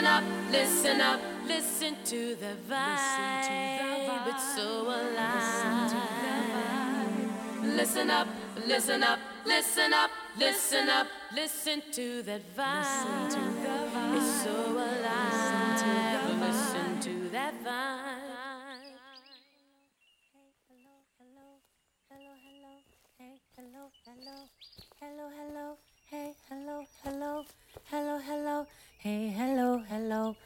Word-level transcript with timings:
listen 0.00 0.06
up, 0.06 0.24
listen 0.50 1.00
up, 1.00 1.20
listen 1.46 1.96
to 2.04 2.34
the 2.36 2.56
vibe. 2.68 4.26
It's 4.28 4.56
so 4.56 4.86
alive. 4.86 5.92
Listen 7.62 8.10
up, 8.10 8.28
listen 8.66 9.02
up, 9.02 9.18
listen 9.44 9.92
up, 9.92 10.10
listen 10.38 10.88
up, 10.88 11.06
listen 11.34 11.82
to 11.92 12.22
that 12.22 12.40
vibe. 12.56 14.16
It's 14.16 14.42
so 14.42 14.72
alive. 14.72 15.82
Listen 16.40 17.00
to 17.00 17.28
that 17.32 17.54
vibe. 17.62 18.20
Hello, 22.08 22.32
hello, 22.46 22.80
hey, 23.18 23.36
hello, 23.54 23.90
hello, 24.06 24.48
hello, 25.00 25.26
hello, 25.36 25.76
hey, 26.10 26.34
hello, 26.48 26.86
hello, 27.04 27.44
hello, 27.90 28.18
hello, 28.18 28.66
hey, 29.02 29.30
hello, 29.30 29.82
hello, 29.88 30.36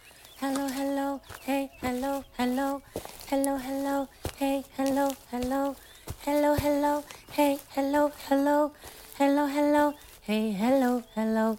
hello, 0.40 0.68
hello, 0.68 1.20
hey, 1.44 1.70
hello, 1.82 2.24
hello, 2.38 2.82
hello, 3.28 3.56
hello, 3.58 4.08
hey, 4.38 4.64
hello, 4.76 5.10
hello, 5.32 5.74
hello, 6.24 6.54
hello, 6.54 7.02
hey, 7.32 7.58
hello, 7.74 8.12
hello, 8.28 8.72
hello, 9.18 9.46
hello, 9.48 9.94
hey, 10.22 10.52
hello, 10.52 11.02
hello. 11.16 11.58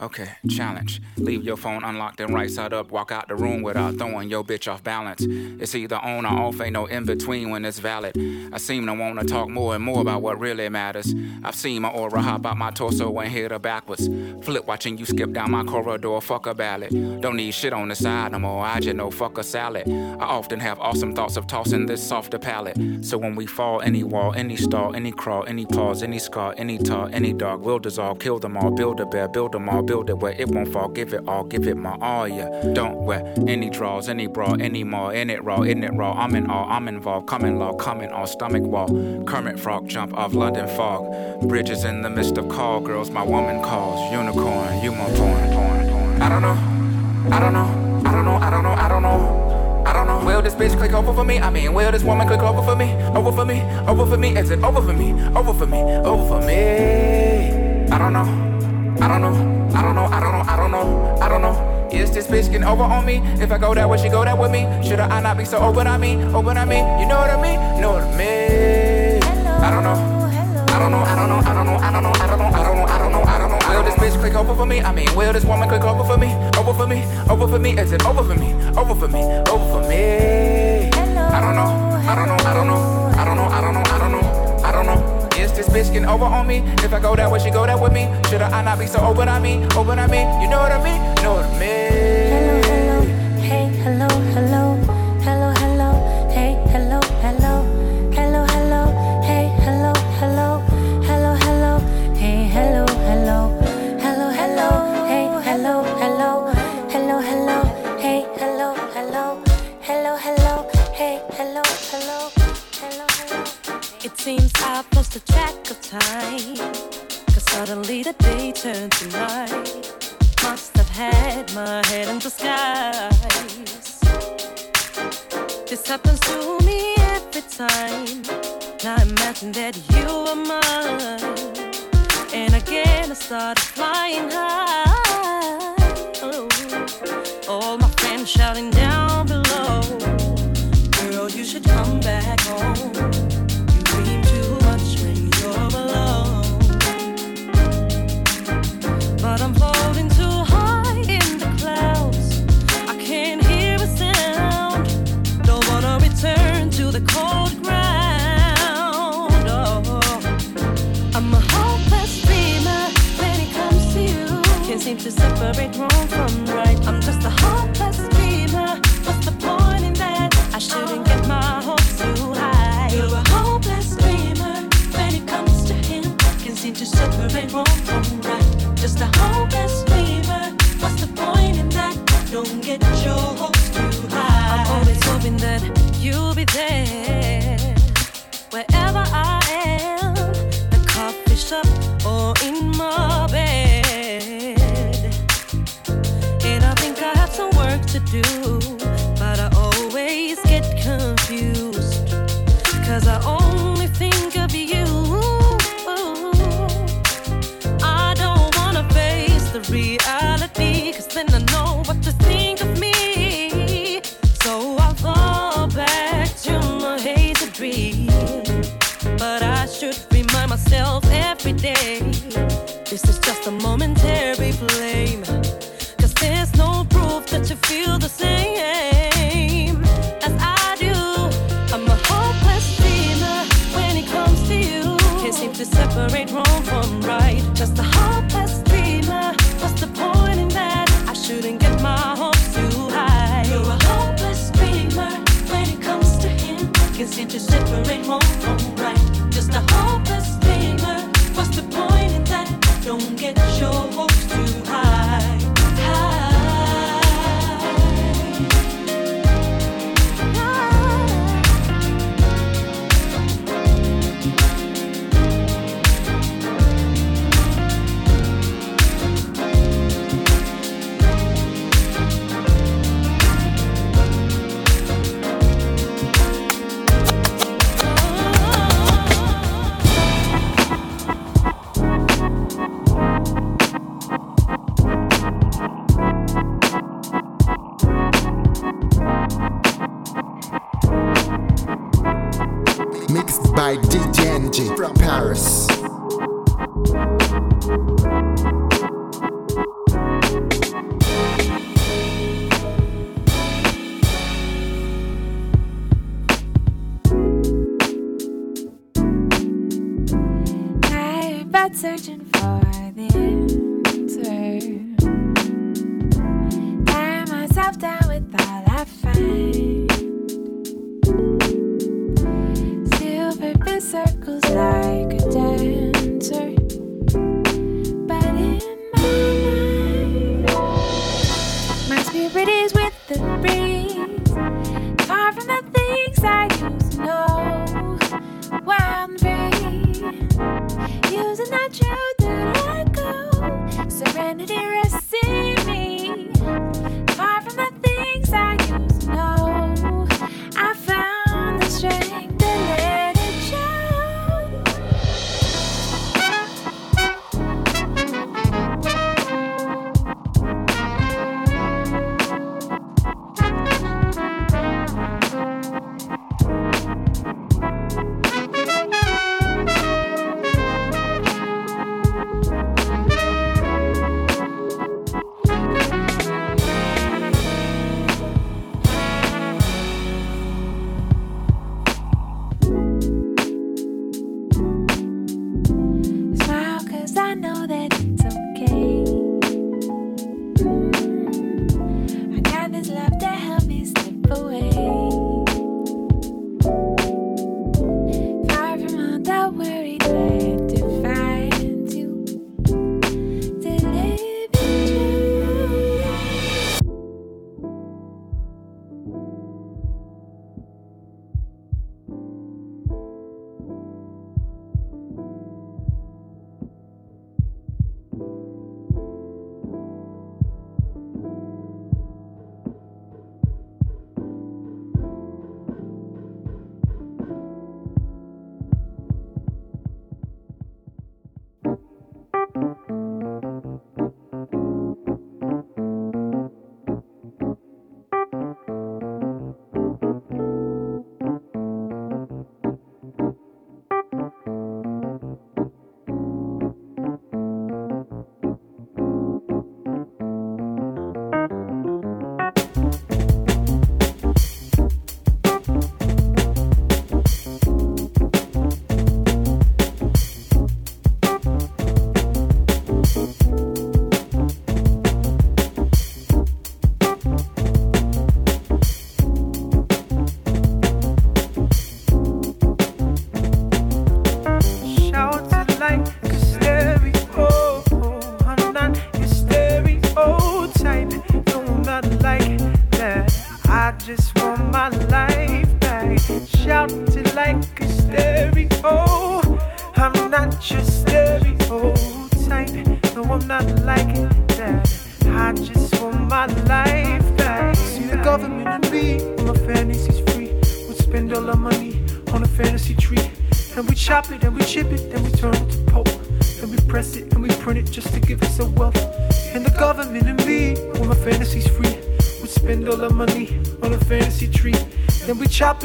Okay, 0.00 0.28
challenge. 0.48 1.02
Leave 1.16 1.42
your 1.42 1.56
phone 1.56 1.82
unlocked 1.82 2.20
and 2.20 2.32
right 2.32 2.48
side 2.48 2.72
up. 2.72 2.92
Walk 2.92 3.10
out 3.10 3.26
the 3.26 3.34
room 3.34 3.62
without 3.62 3.98
throwing 3.98 4.30
your 4.30 4.44
bitch 4.44 4.70
off 4.70 4.84
balance. 4.84 5.26
It's 5.28 5.74
either 5.74 5.96
on 5.96 6.24
or 6.24 6.28
off, 6.28 6.60
ain't 6.60 6.74
no 6.74 6.86
in 6.86 7.04
between 7.04 7.50
when 7.50 7.64
it's 7.64 7.80
valid. 7.80 8.16
I 8.52 8.58
seem 8.58 8.86
to 8.86 8.94
wanna 8.94 9.24
talk 9.24 9.48
more 9.48 9.74
and 9.74 9.82
more 9.82 10.00
about 10.00 10.22
what 10.22 10.38
really 10.38 10.68
matters. 10.68 11.12
I've 11.42 11.56
seen 11.56 11.82
my 11.82 11.88
aura 11.88 12.22
hop 12.22 12.46
out 12.46 12.56
my 12.56 12.70
torso 12.70 13.12
and 13.18 13.28
hit 13.28 13.50
her 13.50 13.58
backwards. 13.58 14.08
Flip 14.42 14.64
watching 14.68 14.98
you 14.98 15.04
skip 15.04 15.32
down 15.32 15.50
my 15.50 15.64
corridor, 15.64 16.20
fuck 16.20 16.46
a 16.46 16.54
ballad. 16.54 16.90
Don't 17.20 17.36
need 17.36 17.50
shit 17.50 17.72
on 17.72 17.88
the 17.88 17.96
side 17.96 18.30
no 18.30 18.38
more, 18.38 18.64
I 18.64 18.78
just 18.78 18.94
know 18.94 19.10
fuck 19.10 19.36
a 19.36 19.42
salad. 19.42 19.88
I 19.88 20.24
often 20.24 20.60
have 20.60 20.78
awesome 20.78 21.12
thoughts 21.12 21.36
of 21.36 21.48
tossing 21.48 21.86
this 21.86 22.06
softer 22.06 22.38
palate. 22.38 22.76
So 23.04 23.18
when 23.18 23.34
we 23.34 23.46
fall, 23.46 23.80
any 23.80 24.04
wall, 24.04 24.32
any 24.34 24.56
stall, 24.56 24.94
any 24.94 25.10
crawl, 25.10 25.44
any 25.48 25.66
pause, 25.66 26.04
any 26.04 26.20
scar, 26.20 26.54
any 26.56 26.78
tar, 26.78 27.10
any 27.12 27.32
dog 27.32 27.62
we'll 27.62 27.80
dissolve, 27.80 28.20
kill 28.20 28.38
them 28.38 28.56
all, 28.56 28.70
build 28.70 29.00
a 29.00 29.06
bear, 29.06 29.26
build 29.26 29.52
them 29.52 29.68
all, 29.68 29.87
build 29.88 30.10
it 30.10 30.18
where 30.18 30.32
it 30.32 30.48
won't 30.48 30.70
fall, 30.70 30.88
give 30.88 31.14
it 31.14 31.26
all, 31.26 31.44
give 31.44 31.66
it 31.66 31.76
my 31.76 31.96
all, 32.02 32.28
yeah. 32.28 32.48
Don't 32.74 32.98
wear 33.06 33.20
any 33.48 33.70
draws, 33.70 34.10
any 34.10 34.26
bra, 34.26 34.52
any 34.60 34.84
more, 34.84 35.14
in 35.14 35.30
it 35.30 35.42
raw, 35.42 35.62
in 35.62 35.82
it 35.82 35.94
raw, 35.94 36.12
I'm 36.12 36.34
in 36.34 36.50
all, 36.50 36.68
I'm 36.68 36.86
involved, 36.88 37.26
coming 37.26 37.58
law, 37.58 37.72
coming 37.72 38.10
all. 38.10 38.26
stomach 38.26 38.62
wall. 38.62 38.88
Kermit 39.24 39.58
frog 39.58 39.88
jump 39.88 40.12
off 40.14 40.34
London 40.34 40.68
fog. 40.76 41.48
Bridges 41.48 41.84
in 41.84 42.02
the 42.02 42.10
midst 42.10 42.36
of 42.36 42.50
call 42.50 42.80
girls, 42.80 43.10
my 43.10 43.22
woman 43.22 43.62
calls, 43.62 43.98
unicorn, 44.12 44.82
you 44.84 44.92
my 44.92 45.06
porn, 45.16 45.48
porn, 45.54 45.88
porn. 45.88 46.22
I 46.22 46.28
don't 46.28 46.42
know, 46.42 46.58
I 47.34 47.40
don't 47.40 47.54
know, 47.54 48.02
I 48.04 48.12
don't 48.12 48.26
know, 48.26 48.36
I 48.36 48.50
don't 48.50 48.62
know, 48.62 48.72
I 48.72 48.88
don't 48.88 49.02
know. 49.02 49.44
I 49.86 49.92
don't 49.94 50.06
know. 50.06 50.22
Will 50.22 50.42
this 50.42 50.54
bitch 50.54 50.76
click 50.76 50.92
over 50.92 51.14
for 51.14 51.24
me? 51.24 51.38
I 51.38 51.48
mean, 51.48 51.72
will 51.72 51.90
this 51.90 52.02
woman 52.02 52.26
click 52.28 52.42
over 52.42 52.60
for 52.62 52.76
me? 52.76 52.92
Over 53.16 53.32
for 53.32 53.46
me? 53.46 53.62
Over 53.86 54.04
for 54.04 54.18
me? 54.18 54.36
Is 54.36 54.50
it 54.50 54.62
over 54.62 54.82
for 54.82 54.92
me? 54.92 55.12
Over 55.34 55.54
for 55.54 55.66
me? 55.66 55.78
Over 55.78 56.28
for 56.28 56.46
me? 56.46 57.88
I 57.90 57.96
don't 57.96 58.12
know. 58.12 58.47
I 59.00 59.06
don't 59.06 59.20
know, 59.20 59.76
I 59.76 59.82
don't 59.82 59.94
know, 59.94 60.04
I 60.06 60.20
don't 60.20 60.32
know, 60.32 60.44
I 60.46 60.56
don't 60.56 60.70
know, 60.70 61.18
I 61.20 61.28
don't 61.28 61.42
know. 61.42 61.88
Is 61.92 62.10
this 62.10 62.26
bitch 62.26 62.50
getting 62.50 62.64
over 62.64 62.82
on 62.82 63.06
me? 63.06 63.22
If 63.40 63.52
I 63.52 63.58
go 63.58 63.72
that 63.74 63.88
way, 63.88 63.96
she 63.96 64.08
go 64.08 64.24
that 64.24 64.36
with 64.36 64.50
me. 64.50 64.66
Should 64.86 65.00
I 65.00 65.20
not 65.20 65.38
be 65.38 65.44
so 65.44 65.58
open 65.58 65.86
on 65.86 66.00
me? 66.00 66.16
Open 66.34 66.58
on 66.58 66.68
me, 66.68 66.78
you 67.00 67.06
know 67.06 67.16
what 67.16 67.30
I 67.30 67.40
mean? 67.40 67.80
Know 67.80 67.92
what 67.92 68.02
I 68.02 68.16
mean? 68.16 69.22
I 69.22 69.70
don't 69.70 69.84
know. 69.84 70.18
I 70.68 70.78
don't 70.80 70.90
know, 70.90 70.98
I 70.98 71.16
don't 71.16 71.28
know, 71.28 71.38
I 71.38 71.54
don't 71.54 71.66
know, 71.66 71.76
I 71.76 71.90
don't 71.90 72.02
know, 72.02 72.12
I 72.12 72.26
don't 72.26 72.38
know, 72.38 72.46
I 72.46 72.62
don't 72.62 72.76
know, 72.76 72.86
I 72.86 72.98
don't 72.98 73.12
know, 73.12 73.22
I 73.22 73.38
don't 73.38 73.50
know. 73.50 73.58
Will 73.68 73.84
this 73.84 73.94
bitch 73.94 74.20
click 74.20 74.34
over 74.34 74.54
for 74.54 74.66
me? 74.66 74.80
I 74.80 74.92
mean, 74.92 75.14
will 75.16 75.32
this 75.32 75.44
woman 75.44 75.68
click 75.68 75.82
over 75.82 76.04
for 76.04 76.18
me? 76.18 76.34
Over 76.58 76.74
for 76.74 76.86
me, 76.86 77.04
over 77.30 77.48
for 77.48 77.58
me, 77.58 77.78
is 77.78 77.92
it 77.92 78.04
over 78.04 78.22
for 78.22 78.34
me? 78.34 78.52
Over 78.76 78.94
for 78.94 79.08
me, 79.08 79.22
over 79.22 79.82
for 79.82 79.88
me. 79.88 80.90
I 80.92 81.40
don't 81.40 81.54
know, 81.54 81.70
I 82.06 82.14
don't 82.14 82.28
know, 82.28 82.36
I 82.44 82.54
don't 82.54 82.66
know 82.66 83.07
this 85.72 85.88
bitch 85.88 85.92
getting 85.92 86.08
over 86.08 86.24
on 86.24 86.46
me? 86.46 86.58
If 86.82 86.92
I 86.92 87.00
go 87.00 87.16
that 87.16 87.30
way, 87.30 87.38
she 87.38 87.50
go 87.50 87.66
that 87.66 87.80
with 87.80 87.92
me. 87.92 88.08
Should 88.28 88.42
I 88.42 88.62
not 88.62 88.78
be 88.78 88.86
so 88.86 89.00
open 89.00 89.28
on 89.28 89.42
me? 89.42 89.64
Open 89.76 89.98
on 89.98 90.10
me? 90.10 90.20
You 90.42 90.48
know 90.48 90.58
what 90.58 90.72
I 90.72 90.82
mean? 90.82 91.14
Know 91.22 91.34
what 91.34 91.44
I 91.44 91.58
mean? 91.58 91.87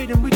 freedom 0.06 0.22
we 0.22 0.33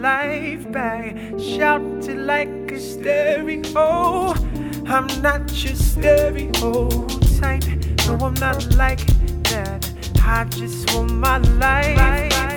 life 0.00 0.70
back. 0.70 1.16
shout 1.38 1.82
it 2.08 2.16
like 2.16 2.72
a 2.72 2.78
stereo. 2.78 4.34
I'm 4.86 5.06
not 5.22 5.50
your 5.62 5.74
stereo 5.74 6.88
type. 7.38 7.64
No, 8.06 8.18
I'm 8.26 8.34
not 8.34 8.74
like 8.76 9.04
that. 9.50 9.86
I 10.22 10.44
just 10.44 10.94
want 10.94 11.12
my 11.12 11.38
life. 11.38 12.49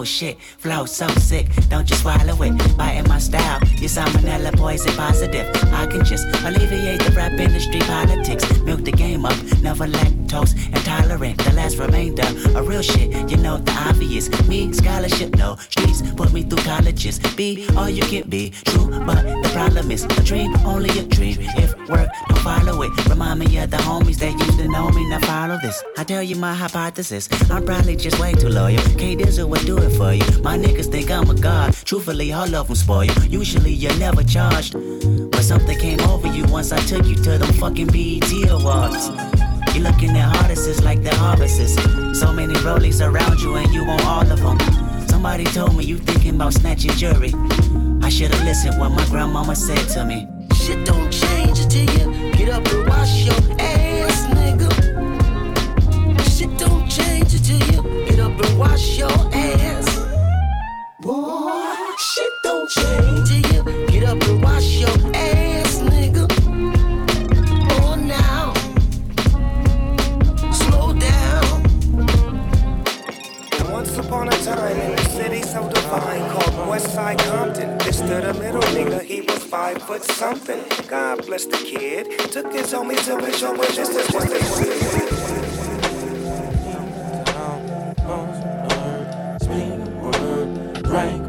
Oh 0.00 0.04
shit, 0.04 0.40
flow 0.40 0.86
so 0.86 1.06
sick, 1.08 1.46
don't 1.68 1.90
you 1.90 1.94
swallow 1.94 2.42
it. 2.42 2.78
Biting 2.78 3.06
my 3.06 3.18
style, 3.18 3.60
you 3.76 3.86
salmonella 3.86 4.56
poison 4.56 4.94
positive. 4.96 5.46
I 5.74 5.86
can 5.88 6.06
just 6.06 6.24
alleviate 6.42 7.02
the 7.02 7.12
rap 7.14 7.32
industry 7.32 7.80
politics. 7.80 8.48
Milk 8.60 8.82
the 8.82 8.92
game 8.92 9.26
up, 9.26 9.36
never 9.60 9.86
lactose 9.86 10.54
intolerant. 10.68 11.36
The 11.44 11.52
last 11.52 11.76
remainder 11.76 12.26
of 12.56 12.66
real 12.66 12.80
shit, 12.80 13.10
you 13.30 13.36
know 13.36 13.58
the 13.58 13.72
obvious. 13.72 14.30
Me, 14.48 14.72
scholarship, 14.72 15.36
no. 15.36 15.56
Streets 15.56 16.00
put 16.12 16.32
me 16.32 16.44
through 16.44 16.64
colleges. 16.64 17.18
Be 17.36 17.68
all 17.76 17.90
you 17.90 18.04
can 18.04 18.26
be, 18.30 18.54
true, 18.64 18.88
but 19.04 19.22
problem 19.60 19.90
is 19.90 20.04
a 20.04 20.22
dream, 20.24 20.54
only 20.64 20.88
a 20.98 21.02
dream. 21.02 21.36
If 21.62 21.76
work, 21.90 22.08
don't 22.28 22.38
follow 22.38 22.82
it. 22.82 22.92
Remind 23.08 23.40
me 23.40 23.58
of 23.58 23.70
the 23.70 23.76
homies 23.88 24.18
that 24.20 24.32
used 24.32 24.58
to 24.58 24.66
know 24.68 24.88
me, 24.90 25.06
now 25.10 25.20
follow 25.20 25.58
this. 25.60 25.82
I 25.98 26.04
tell 26.04 26.22
you 26.22 26.36
my 26.36 26.54
hypothesis, 26.54 27.28
I'm 27.50 27.64
probably 27.66 27.94
just 27.96 28.18
way 28.18 28.32
too 28.32 28.48
loyal. 28.48 28.82
K 29.00 29.16
Dizzle 29.16 29.48
would 29.50 29.66
do 29.66 29.76
it 29.76 29.90
for 29.90 30.14
you. 30.14 30.24
My 30.42 30.56
niggas 30.56 30.90
think 30.90 31.10
I'm 31.10 31.28
a 31.28 31.34
god. 31.34 31.74
Truthfully, 31.84 32.32
all 32.32 32.54
of 32.54 32.68
them 32.68 32.76
spoil 32.76 33.04
you. 33.04 33.40
Usually, 33.40 33.72
you're 33.72 33.98
never 33.98 34.22
charged. 34.22 34.72
But 35.30 35.42
something 35.42 35.78
came 35.78 36.00
over 36.12 36.28
you 36.28 36.44
once 36.46 36.72
I 36.72 36.80
took 36.92 37.04
you 37.04 37.16
to 37.16 37.32
them 37.36 37.52
fucking 37.60 37.88
BET 37.88 38.32
Awards. 38.50 39.08
You're 39.74 39.84
looking 39.84 40.16
at 40.16 40.34
artists 40.42 40.82
like 40.82 41.02
the 41.02 41.14
harvests. 41.16 41.74
So 42.18 42.32
many 42.32 42.54
rollies 42.66 43.00
around 43.06 43.40
you, 43.40 43.56
and 43.56 43.70
you 43.74 43.84
want 43.84 44.06
all 44.06 44.32
of 44.34 44.40
them. 44.40 44.58
Somebody 45.06 45.44
told 45.44 45.76
me 45.76 45.84
you 45.84 45.98
thinking 45.98 46.36
about 46.36 46.54
snatching 46.54 46.92
jewelry. 46.92 47.32
I 48.02 48.08
should've 48.08 48.42
listened 48.44 48.78
what 48.78 48.90
my 48.90 49.04
grandmama 49.06 49.54
said 49.54 49.88
to 49.94 50.04
me. 50.04 50.28
Shit 50.54 50.86
don't 50.86 51.10
change 51.10 51.60
until 51.60 51.84
you 51.98 52.32
get 52.32 52.48
up 52.48 52.66
and 52.66 52.88
wash 52.88 53.24
your 53.24 53.34
ass, 53.58 54.26
nigga. 54.34 54.70
Shit 56.36 56.58
don't 56.58 56.88
change 56.88 57.34
until 57.34 57.60
you 57.72 58.06
get 58.06 58.18
up 58.20 58.38
and 58.40 58.58
wash 58.58 58.98
your 58.98 59.12
ass. 59.32 59.98
Boy, 61.00 61.76
shit 61.98 62.32
don't 62.42 62.68
change 62.70 63.09
called 76.80 76.96
Westside 76.96 77.18
Compton. 77.18 77.78
This 77.78 78.00
to 78.00 78.06
the 78.06 78.34
middle 78.34 78.62
nigga, 78.62 79.02
he 79.02 79.20
was 79.20 79.42
five 79.44 79.82
foot 79.82 80.02
something. 80.02 80.62
God 80.88 81.26
bless 81.26 81.46
the 81.46 81.56
kid. 81.56 82.18
Took 82.30 82.52
his 82.52 82.72
homies 82.72 83.04
to 83.06 83.24
his 83.24 83.40
home 83.40 83.58
with 83.58 83.74
just 83.74 83.92
a 83.92 84.02
Rank. 90.90 91.22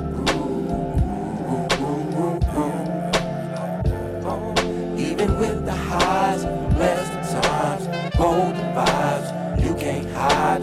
Even 4.98 5.38
with 5.38 5.65
the 5.65 5.72
highs, 5.74 6.43
times, 6.43 7.88
golden 8.17 8.55
vibes, 8.74 9.63
you 9.63 9.75
can't 9.75 10.10
hide 10.12 10.62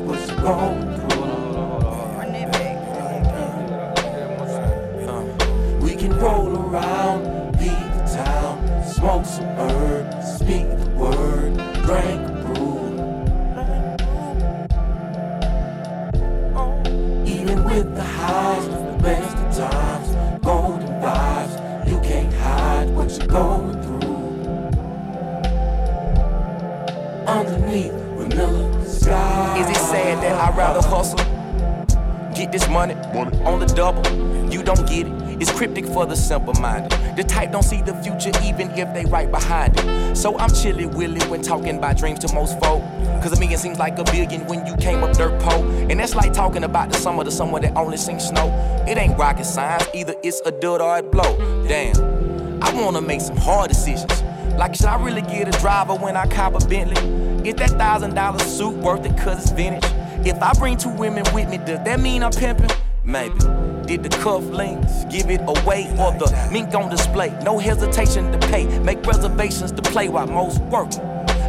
This 32.50 32.67
money, 32.69 32.95
on 32.95 33.61
the 33.61 33.67
double. 33.67 34.02
You 34.50 34.63
don't 34.63 34.89
get 34.89 35.06
it. 35.06 35.13
It's 35.41 35.52
cryptic 35.52 35.84
for 35.84 36.06
the 36.06 36.17
simple 36.17 36.54
minded. 36.54 36.91
The 37.17 37.23
type 37.23 37.52
don't 37.52 37.63
see 37.63 37.82
the 37.82 37.95
future 38.02 38.32
even 38.43 38.71
if 38.71 38.93
they 38.95 39.04
right 39.04 39.30
behind 39.30 39.75
it. 39.78 40.17
So 40.17 40.39
I'm 40.39 40.50
chilly 40.50 40.87
willy 40.87 41.21
when 41.28 41.43
talking 41.43 41.76
about 41.76 41.99
dreams 41.99 42.21
to 42.21 42.32
most 42.32 42.58
folk. 42.58 42.82
Cause 43.23 43.32
a 43.37 43.39
million 43.39 43.58
seems 43.58 43.78
like 43.78 43.99
a 43.99 44.04
billion 44.04 44.47
when 44.47 44.65
you 44.67 44.76
came 44.76 45.04
up 45.04 45.15
dirt 45.17 45.39
poor. 45.43 45.65
And 45.91 46.00
that's 46.00 46.15
like 46.15 46.32
talking 46.32 46.65
about 46.65 46.91
the 46.91 46.97
summer 46.97 47.23
to 47.23 47.30
someone 47.30 47.63
that 47.63 47.76
only 47.76 47.99
sings 47.99 48.26
snow. 48.26 48.49
It 48.89 48.97
ain't 48.97 49.19
rocket 49.19 49.45
science, 49.45 49.87
either 49.95 50.15
it's 50.23 50.41
a 50.47 50.50
dud 50.50 50.80
or 50.80 50.99
it 50.99 51.13
blow. 51.13 51.37
Damn, 51.69 52.63
I 52.63 52.73
wanna 52.73 53.02
make 53.02 53.21
some 53.21 53.37
hard 53.37 53.69
decisions. 53.69 54.23
Like, 54.56 54.75
should 54.75 54.87
I 54.87 55.00
really 55.00 55.23
get 55.23 55.54
a 55.54 55.61
driver 55.61 55.95
when 55.95 56.17
I 56.17 56.26
cop 56.26 56.61
a 56.61 56.67
Bentley? 56.67 57.49
Is 57.49 57.54
that 57.56 57.71
thousand 57.71 58.15
dollar 58.15 58.41
suit 58.41 58.75
worth 58.78 59.04
it 59.04 59.17
cause 59.19 59.43
it's 59.43 59.50
vintage? 59.50 59.84
If 60.25 60.43
I 60.43 60.52
bring 60.54 60.76
two 60.76 60.91
women 60.91 61.25
with 61.33 61.49
me, 61.49 61.59
does 61.59 61.83
that 61.85 62.00
mean 62.00 62.23
I'm 62.23 62.33
pimping? 62.33 62.71
Maybe. 63.04 63.39
Did 63.87 64.02
the 64.02 64.11
cuff 64.11 64.45
links 64.45 65.04
give 65.11 65.31
it 65.31 65.41
away 65.47 65.89
or 65.99 66.13
the 66.13 66.49
mink 66.52 66.75
on 66.75 66.91
display? 66.91 67.31
No 67.43 67.59
hesitation 67.59 68.31
to 68.33 68.39
pay, 68.49 68.67
make 68.81 69.04
reservations 69.07 69.73
to 69.73 69.81
play 69.81 70.09
while 70.09 70.26
most 70.26 70.61
work. 70.65 70.93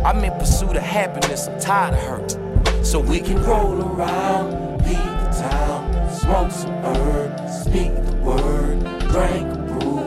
I'm 0.06 0.24
in 0.24 0.32
pursuit 0.40 0.78
of 0.78 0.84
happiness, 0.84 1.48
I'm 1.48 1.60
tired 1.60 1.94
of 1.96 2.00
hurt. 2.00 2.86
So 2.86 3.00
we 3.00 3.20
can 3.20 3.44
roll 3.44 3.82
around, 3.82 4.78
leave 4.86 4.98
the 4.98 5.48
town, 5.50 6.10
smoke 6.16 6.52
some 6.52 6.72
herb, 6.86 7.50
speak 7.50 7.94
the 8.06 8.16
word, 8.24 8.80
drink 9.10 9.52
a 9.52 9.58
brew. 9.68 10.00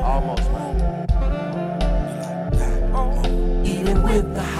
Almost, 0.00 0.48
Even 3.66 4.02
with 4.02 4.34
the 4.34 4.51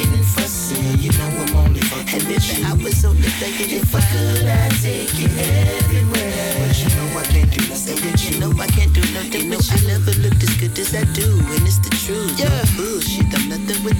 and 0.00 0.24
fussing, 0.24 0.98
you 0.98 1.10
know 1.18 1.28
I'm 1.28 1.56
only 1.56 1.80
fucking 1.80 2.26
with 2.28 2.58
you. 2.58 2.66
I 2.66 2.72
was 2.74 3.04
only 3.04 3.28
thinking 3.40 3.78
if 3.78 3.94
I 3.94 4.00
could, 4.00 4.46
I'd 4.46 4.72
take 4.82 5.14
you 5.18 5.28
everywhere. 5.28 6.54
But 6.58 6.78
you 6.82 6.88
know 6.96 7.18
I 7.18 7.24
can't 7.24 7.50
do 7.50 7.68
nothing 7.68 7.98
with 8.02 8.30
you. 8.30 8.40
know 8.40 8.52
I 8.60 8.66
can't 8.66 8.92
do 8.92 9.02
nothing 9.12 9.50
with 9.50 9.64
you. 9.70 9.88
I 9.88 9.98
never 9.98 10.12
looked 10.20 10.42
as 10.42 10.56
good 10.56 10.78
as 10.78 10.94
I 10.94 11.04
do, 11.12 11.38
and 11.38 11.66
it's 11.66 11.78
the 11.78 11.90
truth. 11.90 12.38
Yeah. 12.38 12.63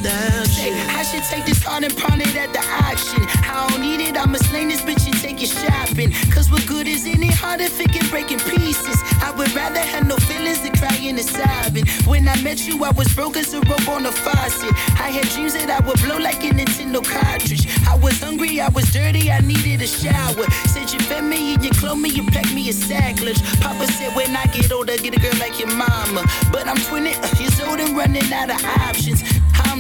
No 0.05 0.11
bullshit, 0.11 0.45
I'm 0.45 0.45
nothing 0.45 0.45
without 0.45 0.57
you. 0.57 0.75
I 0.99 1.03
should 1.03 1.25
take 1.25 1.47
this 1.47 1.63
heart 1.63 1.85
and 1.85 1.97
pawn 1.97 2.21
it 2.21 2.37
at 2.37 2.53
the 2.53 2.61
auction. 2.61 3.25
I 3.49 3.67
don't 3.69 3.81
need 3.81 4.01
it, 4.01 4.17
I'ma 4.17 4.37
sling 4.37 4.69
this 4.69 4.83
bitch 4.83 5.07
and 5.07 5.17
take 5.17 5.43
it 5.43 5.49
shopping. 5.49 6.13
Cause 6.31 6.51
what 6.51 6.67
good 6.67 6.87
is 6.87 7.07
in 7.07 7.23
it 7.23 7.35
hard 7.35 7.61
if 7.61 7.81
it 7.81 7.91
can 7.93 8.09
break 8.11 8.31
in 8.31 8.39
pieces? 8.41 8.99
I 9.23 9.31
would 9.37 9.53
rather 9.55 9.81
have 9.81 10.07
no 10.07 10.17
feelings 10.17 10.61
than 10.61 10.77
crying 10.77 11.17
and 11.19 11.25
sobbing. 11.25 11.87
When 12.05 12.29
I 12.29 12.37
met 12.43 12.67
you, 12.67 12.85
I 12.85 12.91
was 12.91 13.13
broke 13.15 13.37
as 13.37 13.55
a 13.55 13.61
rope 13.61 13.89
on 13.89 14.05
a 14.07 14.13
faucet. 14.13 14.73
I 15.01 15.09
had 15.11 15.27
dreams 15.29 15.55
that 15.55 15.71
I 15.71 15.81
would 15.87 16.01
blow 16.03 16.19
like 16.19 16.45
a 16.45 16.51
Nintendo 16.51 17.01
cartridge. 17.03 17.67
I 17.89 17.97
was 17.97 18.21
hungry, 18.21 18.61
I 18.61 18.69
was 18.69 18.93
dirty, 18.93 19.31
I 19.31 19.41
needed 19.41 19.81
a 19.81 19.87
shower. 19.87 20.45
Said 20.69 20.93
you 20.93 21.01
fed 21.01 21.25
me 21.25 21.45
you 21.65 21.71
clothed 21.71 22.01
me, 22.01 22.11
you 22.11 22.25
packed 22.27 22.53
me 22.53 22.69
a 22.69 22.73
sack 22.73 23.21
lunch. 23.23 23.41
Papa 23.61 23.87
said 23.93 24.15
when 24.15 24.37
I 24.37 24.45
get 24.47 24.71
older, 24.71 24.97
get 24.99 25.17
a 25.17 25.21
girl 25.21 25.33
like 25.41 25.59
your 25.59 25.73
mama. 25.75 26.23
But 26.53 26.69
I'm 26.69 26.77
20 26.77 27.09
years 27.41 27.61
old 27.61 27.81
and 27.81 27.97
running 27.97 28.31
out 28.33 28.51
of 28.51 28.63
options. 28.65 29.23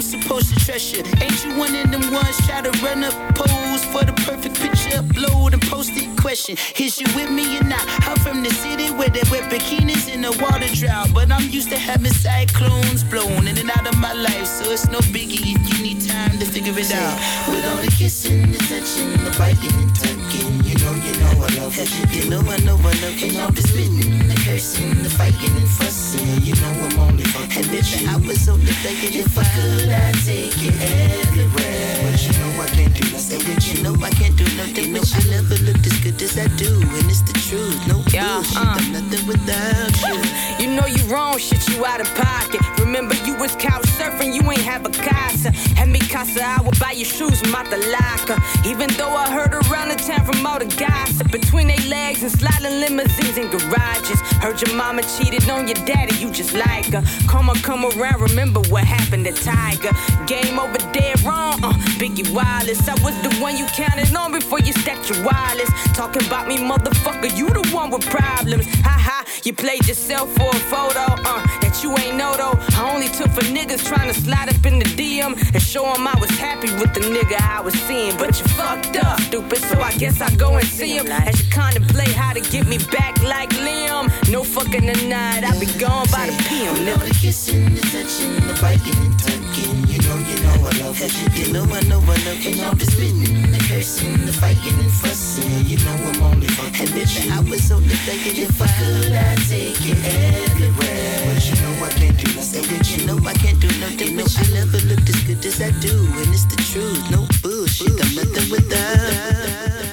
Supposed 0.04 0.52
to 0.52 0.64
treasure. 0.64 1.02
Ain't 1.22 1.44
you 1.44 1.56
one 1.56 1.74
of 1.74 1.90
them 1.90 2.12
ones 2.12 2.36
try 2.46 2.60
to 2.60 2.70
run 2.84 3.02
up 3.02 3.14
pose 3.34 3.84
for 3.86 4.04
the 4.04 4.12
perfect 4.28 4.60
picture, 4.60 5.00
upload 5.00 5.54
and 5.54 5.62
post 5.62 5.92
it? 5.96 6.08
Question: 6.20 6.56
Is 6.78 7.00
you 7.00 7.06
with 7.16 7.30
me 7.30 7.58
or 7.58 7.64
not? 7.64 7.82
I'm 8.06 8.18
from 8.18 8.42
the 8.42 8.50
city 8.50 8.90
where 8.90 9.08
they 9.08 9.22
wear 9.30 9.42
bikinis 9.48 10.12
in 10.12 10.20
the 10.20 10.30
water 10.42 10.68
drought, 10.74 11.08
but 11.14 11.32
I'm 11.32 11.48
used 11.48 11.70
to 11.70 11.78
having 11.78 12.12
cyclones 12.12 13.02
blown 13.02 13.48
in 13.48 13.56
and 13.56 13.70
out 13.70 13.86
of 13.86 13.96
my 13.98 14.12
life, 14.12 14.46
so 14.46 14.70
it's 14.70 14.86
no 14.88 14.98
biggie 15.08 15.56
if 15.56 15.62
you 15.72 15.82
need 15.82 16.00
time 16.06 16.38
to 16.38 16.44
figure 16.44 16.74
it 16.76 16.92
out. 16.92 17.18
With 17.48 17.64
all 17.64 17.80
the 17.82 17.90
kissing, 17.90 18.52
the 18.52 18.58
touching, 18.58 19.10
the 19.24 19.34
biting 19.38 19.72
and 19.82 19.94
tucking, 19.96 20.64
you 20.68 20.73
know, 20.84 20.94
you 21.00 21.12
know 21.20 21.32
I 21.44 21.48
love 21.58 21.78
it. 21.78 21.90
You 22.14 22.30
know 22.30 22.40
I 22.40 22.58
know 22.64 22.76
I 22.76 22.92
love 23.00 23.18
it. 23.22 23.36
All 23.40 23.50
the 23.50 23.62
spitting, 23.62 24.28
the 24.28 24.36
cursing, 24.44 25.02
the 25.02 25.10
fighting 25.10 25.56
and 25.56 25.68
fussing, 25.68 26.42
you 26.42 26.54
know 26.60 26.72
I'm 26.84 26.98
only 27.00 27.24
fucking 27.24 27.64
And 27.64 27.74
if 27.74 28.08
I 28.08 28.16
was 28.16 28.48
on 28.48 28.60
the 28.60 28.72
thinking, 28.84 29.20
if 29.20 29.36
I 29.38 29.44
could, 29.54 29.88
I'd 29.88 30.14
take 30.24 30.56
you 30.60 30.70
everywhere. 30.70 32.12
But 32.12 32.20
you 32.26 32.32
know 32.40 32.62
I 32.62 32.66
can't 32.68 32.94
do 32.94 33.04
nothing 33.10 33.40
with 33.48 33.64
You 33.68 33.82
know 33.82 33.94
I 34.04 34.10
can't 34.10 34.36
do 34.36 34.44
nothing, 34.56 34.92
no, 34.92 35.00
I 35.00 35.22
never 35.30 35.56
looked 35.64 35.86
as 35.86 35.98
good 36.00 36.20
as 36.20 36.36
I 36.38 36.46
do, 36.56 36.80
and 36.80 37.06
it's 37.10 37.22
the 37.22 37.34
truth. 37.48 37.80
No 37.88 38.02
Yeah, 38.12 38.36
bullshit, 38.36 38.56
uh. 38.56 38.76
I'm 38.76 38.92
nothing 38.92 39.26
without 39.26 39.94
you. 40.08 40.16
You 40.64 40.70
know 40.70 40.86
you 40.86 41.02
wrong, 41.12 41.36
shit, 41.38 41.68
you 41.68 41.84
out 41.84 42.00
of 42.00 42.06
pocket. 42.14 42.60
Remember 42.78 43.14
you 43.26 43.34
was 43.36 43.56
couch 43.56 43.82
surfing, 43.98 44.32
you 44.32 44.40
ain't 44.50 44.62
have 44.62 44.86
a 44.86 44.90
casa. 44.90 45.50
Had 45.76 45.88
me 45.88 45.98
casa, 45.98 46.42
I 46.42 46.62
would 46.62 46.78
buy 46.78 46.92
you 46.92 47.04
shoes 47.04 47.40
from 47.40 47.54
out 47.54 47.68
the 47.70 47.78
locker. 47.90 48.38
Even 48.64 48.88
though 48.96 49.10
I 49.10 49.30
heard 49.30 49.52
around 49.52 49.88
the 49.88 49.96
town 49.96 50.24
from 50.24 50.46
all 50.46 50.58
the 50.58 50.66
gossip. 50.76 51.30
Between 51.30 51.68
their 51.68 51.84
legs 51.88 52.22
and 52.22 52.30
sliding 52.30 52.80
limousines 52.80 53.36
and 53.36 53.50
garages. 53.50 54.20
Heard 54.42 54.60
your 54.62 54.74
mama 54.76 55.02
cheated 55.02 55.48
on 55.48 55.66
your 55.66 55.80
daddy, 55.86 56.14
you 56.16 56.30
just 56.30 56.54
like 56.54 56.86
her. 56.92 57.02
Come 57.28 57.50
on, 57.50 57.56
come 57.56 57.84
around, 57.84 58.20
remember 58.20 58.60
what 58.68 58.84
happened 58.84 59.24
to 59.26 59.32
Tiger. 59.32 59.92
Game 60.26 60.58
over 60.58 60.78
dead 60.92 61.20
wrong, 61.22 61.62
uh, 61.64 61.72
Biggie 62.00 62.28
Wallace. 62.32 62.88
I 62.88 62.94
was 63.02 63.14
the 63.22 63.34
one 63.40 63.56
you 63.56 63.66
counted 63.66 64.14
on 64.14 64.32
before 64.32 64.60
you 64.60 64.72
stacked 64.72 65.10
your 65.10 65.24
wireless. 65.24 65.70
Talking 65.94 66.26
about 66.26 66.46
me, 66.48 66.56
motherfucker, 66.58 67.36
you 67.36 67.48
the 67.50 67.68
one 67.74 67.90
with 67.90 68.06
problems. 68.08 68.66
Ha 68.82 68.96
ha, 69.08 69.24
you 69.44 69.52
played 69.52 69.86
yourself 69.86 70.30
for 70.36 70.48
a 70.48 70.60
photo, 70.72 71.04
uh, 71.30 71.42
that 71.60 71.80
you 71.82 71.96
ain't 71.98 72.16
know 72.16 72.36
though. 72.36 72.56
I 72.76 72.90
only 72.92 73.08
took 73.08 73.30
for 73.30 73.42
niggas 73.56 73.84
trying 73.86 74.12
to 74.12 74.18
slide 74.20 74.48
up 74.48 74.64
in 74.66 74.78
the 74.78 74.86
DM 74.98 75.34
and 75.54 75.62
show 75.62 75.84
'em 75.92 76.06
I 76.06 76.14
was 76.20 76.30
happy 76.30 76.70
with 76.80 76.92
the 76.94 77.00
nigga 77.00 77.36
I 77.40 77.60
was 77.60 77.74
seeing. 77.86 78.16
But 78.16 78.38
you 78.38 78.46
fucked 78.58 78.96
up, 78.96 79.20
stupid, 79.20 79.58
so 79.58 79.80
I 79.80 79.92
guess 79.92 80.20
I 80.20 80.34
go 80.36 80.56
and 80.56 80.63
see 80.64 80.96
him. 80.96 81.06
As 81.10 81.38
you 81.42 81.50
contemplate 81.50 82.12
how 82.12 82.32
to 82.32 82.40
get 82.40 82.66
me 82.66 82.78
back 82.90 83.22
like 83.22 83.50
Liam. 83.50 84.08
No 84.30 84.42
fucking 84.44 84.86
tonight, 84.92 85.44
I'll 85.44 85.58
be 85.60 85.66
gone 85.78 86.06
by 86.10 86.26
the 86.30 86.36
PM, 86.48 86.72
With 86.74 86.88
all 86.88 86.96
nigga. 86.96 87.08
the 87.08 87.14
kissing, 87.14 87.74
the 87.74 87.80
touching, 87.92 88.34
the 88.46 88.54
biting 88.60 88.98
and 89.04 89.18
tucking, 89.18 89.76
you 89.88 89.98
know, 90.06 90.18
you 90.28 90.36
know 90.42 90.68
I 90.68 90.72
love 90.82 91.00
it. 91.00 91.12
You 91.38 91.52
know 91.52 91.64
I 91.64 91.80
know 91.88 92.00
I 92.00 92.16
love 92.26 92.44
it. 92.46 92.60
All 92.64 92.74
the 92.74 92.86
spitting, 92.86 93.50
the 93.52 93.58
cursing, 93.68 94.26
the 94.26 94.32
fighting 94.32 94.78
and 94.80 94.90
fussing, 94.90 95.50
you 95.66 95.78
know 95.84 95.96
I'm 96.10 96.22
only 96.22 96.48
fucking 96.48 96.88
And 96.88 96.94
with 96.94 97.24
you. 97.24 97.32
I 97.32 97.40
was 97.40 97.70
on 97.72 97.82
the 97.82 97.96
thinking, 98.06 98.42
if 98.42 98.60
I 98.60 98.68
could, 98.78 99.12
I'd 99.12 99.38
take 99.48 99.80
you 99.84 99.94
everywhere. 99.94 101.34
But 101.34 101.44
you 101.48 101.56
know 101.62 101.84
I 101.84 101.90
can't 101.90 102.16
do 102.18 102.28
nothing 102.34 102.64
with 102.70 102.88
You 102.96 103.06
know 103.06 103.18
I 103.28 103.34
can't 103.34 103.60
do 103.60 103.68
nothing, 103.80 104.16
no, 104.16 104.24
I 104.24 104.44
never 104.52 104.78
looked 104.88 105.08
as 105.08 105.20
good 105.24 105.44
as 105.44 105.60
I 105.60 105.70
do, 105.80 105.94
and 106.20 106.28
it's 106.34 106.44
the 106.44 106.56
truth. 106.70 107.10
No 107.10 107.26
bullshit, 107.42 107.92
I'm 107.92 108.14
nothing 108.14 108.50
without. 108.50 109.83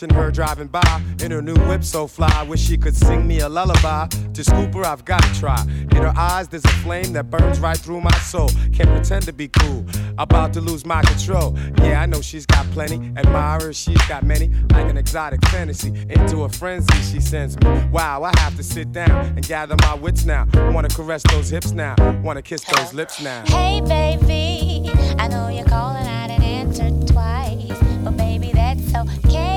Watching 0.00 0.16
her 0.16 0.30
driving 0.30 0.66
by 0.66 1.02
in 1.22 1.30
her 1.30 1.42
new 1.42 1.56
whip 1.68 1.84
so 1.84 2.06
fly, 2.06 2.42
wish 2.44 2.60
she 2.60 2.78
could 2.78 2.96
sing 2.96 3.26
me 3.26 3.40
a 3.40 3.48
lullaby. 3.48 4.06
To 4.32 4.44
scoop 4.44 4.72
her, 4.74 4.84
I've 4.84 5.04
gotta 5.04 5.28
try. 5.38 5.60
In 5.62 5.96
her 5.96 6.14
eyes, 6.16 6.48
there's 6.48 6.64
a 6.64 6.76
flame 6.82 7.12
that 7.12 7.28
burns 7.28 7.60
right 7.60 7.76
through 7.76 8.00
my 8.00 8.16
soul. 8.18 8.48
Can't 8.72 8.88
pretend 8.88 9.24
to 9.24 9.32
be 9.32 9.48
cool. 9.48 9.84
about 10.18 10.54
to 10.54 10.60
lose 10.60 10.86
my 10.86 11.02
control. 11.02 11.54
Yeah, 11.78 12.00
I 12.00 12.06
know 12.06 12.22
she's 12.22 12.46
got 12.46 12.64
plenty. 12.70 13.12
Admirers, 13.16 13.76
she's 13.76 14.02
got 14.06 14.22
many. 14.22 14.48
Like 14.72 14.88
an 14.88 14.96
exotic 14.96 15.44
fantasy. 15.48 15.88
Into 16.08 16.44
a 16.44 16.48
frenzy, 16.48 16.94
she 17.02 17.20
sends 17.20 17.58
me. 17.60 17.68
Wow, 17.92 18.22
I 18.22 18.32
have 18.40 18.56
to 18.56 18.62
sit 18.62 18.92
down 18.92 19.10
and 19.10 19.46
gather 19.46 19.76
my 19.82 19.94
wits 19.94 20.24
now. 20.24 20.46
I 20.54 20.70
wanna 20.70 20.88
caress 20.88 21.22
those 21.30 21.50
hips 21.50 21.72
now. 21.72 21.94
Wanna 22.22 22.42
kiss 22.42 22.62
those 22.64 22.94
lips 22.94 23.20
now. 23.20 23.44
Hey, 23.46 23.82
baby, 23.82 24.90
I 25.18 25.28
know 25.28 25.48
you're 25.48 25.64
calling 25.64 26.06
out 26.06 26.30
and 26.30 26.42
answered 26.42 27.06
twice. 27.06 27.68
But, 28.02 28.16
baby, 28.16 28.52
that's 28.52 28.94
okay. 28.94 29.49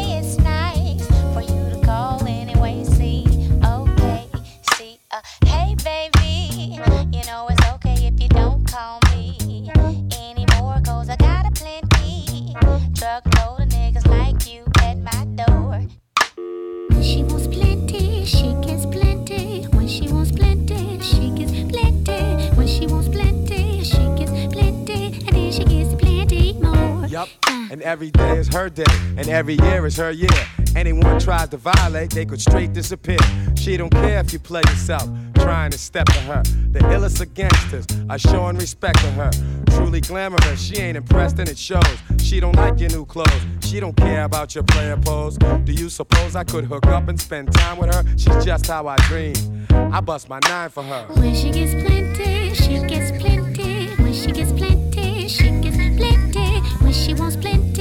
Every 27.93 28.10
day 28.10 28.38
is 28.39 28.47
her 28.47 28.69
day, 28.71 28.95
and 29.17 29.29
every 29.29 29.53
year 29.53 29.86
is 29.86 29.95
her 29.95 30.10
year. 30.10 30.43
Anyone 30.75 31.19
tries 31.19 31.49
to 31.49 31.58
violate, 31.58 32.10
they 32.10 32.25
could 32.25 32.41
straight 32.41 32.73
disappear. 32.73 33.19
She 33.56 33.77
don't 33.77 33.91
care 33.91 34.19
if 34.19 34.34
you 34.34 34.39
play 34.39 34.62
yourself, 34.62 35.08
trying 35.36 35.69
to 35.69 35.77
step 35.77 36.08
to 36.08 36.19
her. 36.21 36.41
The 36.71 36.79
illest 36.79 37.21
of 37.21 37.32
gangsters 37.36 37.86
are 38.10 38.17
showing 38.17 38.58
respect 38.58 38.97
to 39.01 39.12
her. 39.12 39.29
Truly 39.75 40.01
glamorous, 40.01 40.60
she 40.60 40.77
ain't 40.77 40.97
impressed 40.97 41.38
and 41.38 41.47
it 41.47 41.56
shows. 41.56 41.97
She 42.17 42.39
don't 42.39 42.56
like 42.56 42.79
your 42.79 42.89
new 42.89 43.06
clothes, 43.06 43.43
she 43.62 43.79
don't 43.79 43.95
care 43.95 44.23
about 44.23 44.56
your 44.56 44.63
player 44.63 44.97
pose. 44.97 45.38
Do 45.38 45.71
you 45.71 45.88
suppose 45.88 46.36
I 46.36 46.43
could 46.45 46.65
hook 46.65 46.88
up 46.88 47.10
and 47.10 47.21
spend 47.21 47.53
time 47.53 47.77
with 47.77 47.93
her? 47.93 48.03
She's 48.17 48.43
just 48.43 48.65
how 48.65 48.88
I 48.88 48.95
dream. 49.08 49.67
I 49.69 50.01
bust 50.01 50.29
my 50.29 50.39
nine 50.49 50.69
for 50.69 50.82
her. 50.82 51.06
When 51.13 51.36
she 51.36 51.51
gets 51.51 51.73
plenty, 51.73 52.56
she 52.56 52.79
gets 52.88 53.12
plenty. 53.21 53.86
When 54.01 54.13
she 54.13 54.32
gets 54.32 54.51
plenty, 54.51 55.27
she 55.27 55.51
gets 55.62 55.77
plenty. 55.77 56.60
When 56.84 56.91
she 56.91 57.13
wants 57.13 57.36
plenty, 57.36 57.72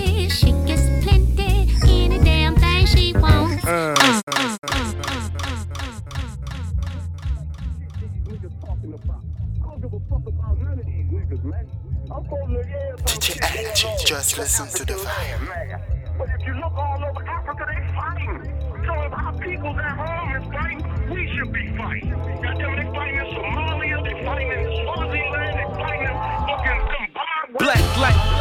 Uh. 3.65 3.95
DJ 13.07 13.39
Energy, 13.57 13.89
just 14.05 14.37
listen 14.37 14.67
to 14.67 14.85
the 14.85 14.95
vibe. 14.95 15.81
But 16.19 16.29
if 16.41 16.47
you 16.47 16.55
look 16.55 16.73
all 16.73 17.05
over 17.05 17.25
Africa, 17.29 17.65
they 17.69 17.95
fighting. 17.95 18.43
So 18.85 18.93
if 19.03 19.13
our 19.13 19.33
peoples 19.39 19.79
at 19.79 19.97
home 19.97 20.43
is 20.43 20.53
fighting, 20.53 21.11
we 21.11 21.31
should 21.37 21.53
be 21.53 21.77
fighting. 21.77 22.11
Goddamn, 22.43 22.77
they 22.77 22.85
fighting 22.93 23.15
in 23.15 23.27
Somalia, 23.27 24.03
they 24.03 24.25
fighting 24.25 24.51
in 24.51 24.65
Swaziland, 24.83 25.55
they 25.55 25.67
fighting 25.79 26.03
in 26.03 26.17
fucking 26.49 26.81
Zimbabwe. 26.91 27.59
Black. 27.59 27.95
Black 27.95 28.32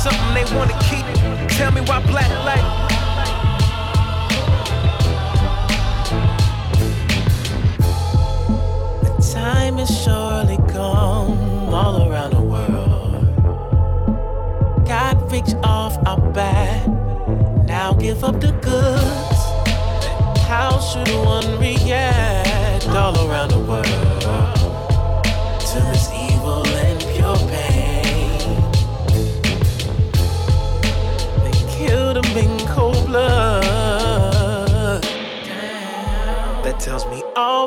something 0.00 0.32
they 0.32 0.44
wanna 0.56 0.78
keep. 0.88 1.04
Tell 1.58 1.70
me 1.72 1.82
why 1.82 2.00
black 2.06 2.30
light. 2.48 2.68
The 9.02 9.12
time 9.34 9.76
has 9.76 9.90
surely 10.02 10.56
come 10.72 11.68
all 11.74 12.08
around 12.08 12.30
the 12.32 12.40
world. 12.40 13.26
God 14.86 15.30
reach 15.30 15.52
off 15.62 15.98
our 16.06 16.20
back. 16.32 16.86
Now 17.66 17.92
give 17.92 18.24
up 18.24 18.40
the 18.40 18.52
goods. 18.52 19.40
How 20.48 20.80
should 20.80 21.10
one 21.26 21.58
react 21.60 22.29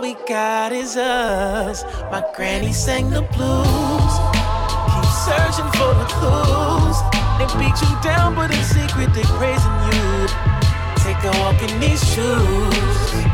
we 0.03 0.15
got 0.27 0.73
is 0.73 0.97
us. 0.97 1.85
My 2.11 2.21
granny 2.35 2.73
sang 2.73 3.09
the 3.09 3.21
blues. 3.21 4.13
Keep 4.91 5.09
searching 5.27 5.71
for 5.79 5.93
the 5.95 6.07
clues. 6.19 6.97
They 7.39 7.47
beat 7.57 7.77
you 7.81 7.95
down, 8.03 8.35
but 8.35 8.51
in 8.53 8.63
secret 8.65 9.13
they 9.13 9.23
praising 9.39 9.77
you. 9.87 10.27
Take 10.97 11.23
a 11.23 11.31
walk 11.39 11.61
in 11.61 11.79
these 11.79 12.03
shoes. 12.13 13.32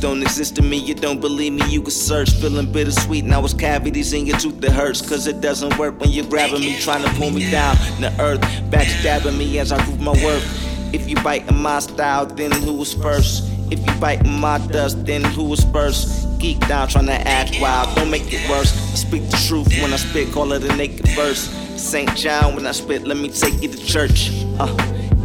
Don't 0.00 0.22
exist 0.22 0.56
to 0.56 0.62
me. 0.62 0.78
You 0.78 0.94
don't 0.94 1.20
believe 1.20 1.52
me, 1.52 1.62
you 1.68 1.82
can 1.82 1.90
search. 1.90 2.30
Feeling 2.30 2.72
bittersweet, 2.72 3.24
now 3.24 3.44
it's 3.44 3.54
cavities 3.54 4.12
in 4.12 4.26
your 4.26 4.38
tooth 4.38 4.60
that 4.60 4.72
hurts. 4.72 5.06
Cause 5.06 5.26
it 5.26 5.40
doesn't 5.40 5.78
work 5.78 6.00
when 6.00 6.10
you're 6.10 6.26
grabbing 6.26 6.60
me, 6.60 6.78
trying 6.78 7.04
to 7.04 7.10
pull 7.18 7.30
me 7.30 7.50
down. 7.50 7.76
The 8.00 8.14
earth 8.20 8.40
backstabbing 8.70 9.36
me 9.36 9.58
as 9.58 9.72
I 9.72 9.82
prove 9.84 10.00
my 10.00 10.12
worth. 10.24 10.94
If 10.94 11.08
you 11.08 11.16
bite 11.16 11.48
in 11.48 11.56
my 11.56 11.78
style, 11.78 12.26
then 12.26 12.50
who 12.50 12.74
was 12.74 12.94
first? 12.94 13.44
If 13.70 13.78
you 13.86 14.00
bite 14.00 14.24
in 14.26 14.40
my 14.40 14.58
dust, 14.68 15.06
then 15.06 15.22
who 15.22 15.44
was 15.44 15.62
first? 15.64 16.26
Geek 16.40 16.58
down, 16.66 16.88
trying 16.88 17.06
to 17.06 17.28
act 17.28 17.60
wild, 17.60 17.94
don't 17.94 18.10
make 18.10 18.32
it 18.32 18.48
worse. 18.48 18.72
I 18.92 18.96
speak 18.96 19.28
the 19.30 19.36
truth 19.46 19.68
when 19.80 19.92
I 19.92 19.96
spit, 19.96 20.32
call 20.32 20.52
it 20.52 20.64
a 20.64 20.74
naked 20.76 21.06
verse. 21.10 21.48
St. 21.80 22.14
John, 22.16 22.56
when 22.56 22.66
I 22.66 22.72
spit, 22.72 23.06
let 23.06 23.16
me 23.16 23.28
take 23.28 23.62
you 23.62 23.68
to 23.68 23.78
church. 23.78 24.30
Uh, 24.58 24.74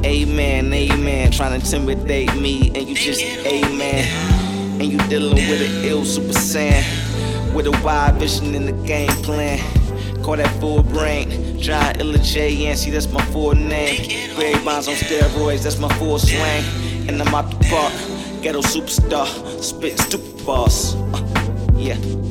amen, 0.05 0.71
amen. 0.73 1.31
Trying 1.31 1.59
to 1.59 1.65
intimidate 1.65 2.35
me, 2.35 2.71
and 2.75 2.88
you 2.88 2.95
just 2.95 3.21
amen. 3.45 4.35
And 4.79 4.91
you 4.91 4.97
dealing 5.09 5.35
with 5.35 5.61
an 5.61 5.85
ill 5.85 6.03
super 6.05 6.33
saiyan. 6.33 6.83
With 7.53 7.67
a 7.67 7.71
wide 7.83 8.15
vision 8.15 8.53
in 8.55 8.65
the 8.65 8.73
game 8.85 9.15
plan. 9.23 9.59
Call 10.21 10.35
that 10.35 10.59
full 10.59 10.83
brain. 10.83 11.59
John 11.59 11.99
Illa 11.99 12.17
J. 12.17 12.51
Yancey, 12.51 12.91
that's 12.91 13.11
my 13.11 13.23
full 13.27 13.53
name. 13.53 14.07
Barry 14.35 14.63
Bonds 14.65 14.88
on 14.88 14.95
steroids, 14.95 15.63
that's 15.63 15.79
my 15.79 15.89
full 15.97 16.19
swing. 16.19 16.63
And 17.07 17.21
I'm 17.21 17.33
out 17.33 17.49
the 17.49 17.57
park. 17.69 17.93
Ghetto 18.41 18.61
superstar, 18.61 19.27
spit 19.63 19.97
stupid 19.99 20.45
boss. 20.45 20.95
Uh, 20.95 21.71
yeah. 21.75 22.24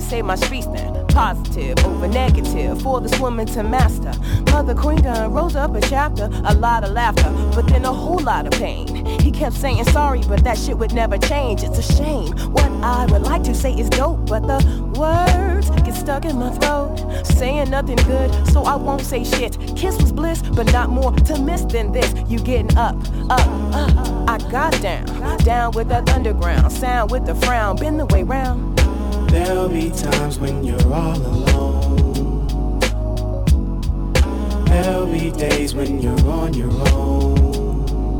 Man, 0.00 0.10
would've 0.10 0.26
my 0.26 0.34
streets 0.34 0.66
then. 0.66 1.06
Positive 1.08 1.84
over 1.84 2.08
negative 2.08 2.80
for 2.82 3.00
this 3.00 3.18
woman 3.18 3.46
to 3.46 3.62
master. 3.62 4.12
Mother 4.52 4.74
Queen 4.74 5.02
done 5.02 5.32
rose 5.32 5.56
up 5.56 5.74
a 5.74 5.80
chapter, 5.80 6.28
a 6.44 6.54
lot 6.54 6.84
of 6.84 6.92
laughter, 6.92 7.30
but 7.54 7.66
then 7.66 7.84
a 7.84 7.92
whole 7.92 8.20
lot 8.20 8.46
of 8.46 8.52
pain. 8.52 9.04
He 9.20 9.30
kept 9.30 9.56
saying 9.56 9.84
sorry, 9.84 10.22
but 10.28 10.44
that 10.44 10.56
shit 10.56 10.78
would 10.78 10.92
never 10.92 11.18
change. 11.18 11.62
It's 11.62 11.78
a 11.78 11.94
shame. 11.94 12.32
What 12.52 12.70
I 12.82 13.06
would 13.06 13.22
like 13.22 13.42
to 13.44 13.54
say 13.54 13.72
is 13.72 13.88
dope, 13.90 14.26
but 14.26 14.46
the 14.46 14.58
words 14.96 15.70
get 15.82 15.94
stuck 15.94 16.24
in 16.24 16.38
my 16.38 16.50
throat. 16.58 16.96
Saying 17.24 17.70
nothing 17.70 17.96
good, 18.06 18.30
so 18.48 18.62
I 18.62 18.76
won't 18.76 19.02
say 19.02 19.24
shit. 19.24 19.58
Kiss 19.76 20.00
was 20.00 20.12
bliss, 20.12 20.42
but 20.42 20.72
not 20.72 20.90
more 20.90 21.12
to 21.12 21.40
miss 21.40 21.62
than 21.62 21.92
this. 21.92 22.14
You 22.30 22.38
getting 22.38 22.76
up, 22.76 22.96
up, 23.28 23.46
up. 23.74 24.30
I 24.30 24.38
got 24.50 24.80
down, 24.80 25.38
down 25.38 25.72
with 25.72 25.88
that 25.88 26.08
underground 26.10 26.72
sound 26.72 27.10
with 27.10 27.26
the 27.26 27.34
frown. 27.34 27.76
Been 27.76 27.96
the 27.96 28.06
way 28.06 28.22
round. 28.22 28.69
There'll 29.30 29.68
be 29.68 29.90
times 29.90 30.38
when 30.38 30.64
you're 30.64 30.92
all 30.92 31.16
alone. 31.16 32.48
There'll 34.64 35.06
be 35.06 35.30
days 35.30 35.74
when 35.74 36.00
you're 36.00 36.28
on 36.28 36.54
your 36.54 36.72
own. 36.88 38.18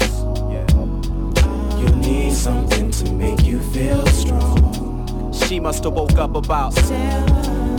You 1.78 1.88
need 1.96 2.32
something 2.32 2.90
to 2.90 3.12
make 3.12 3.42
you 3.42 3.60
feel 3.60 4.06
strong. 4.06 5.32
She 5.32 5.58
must 5.58 5.84
have 5.84 5.94
woke 5.94 6.16
up 6.16 6.34
about. 6.36 6.78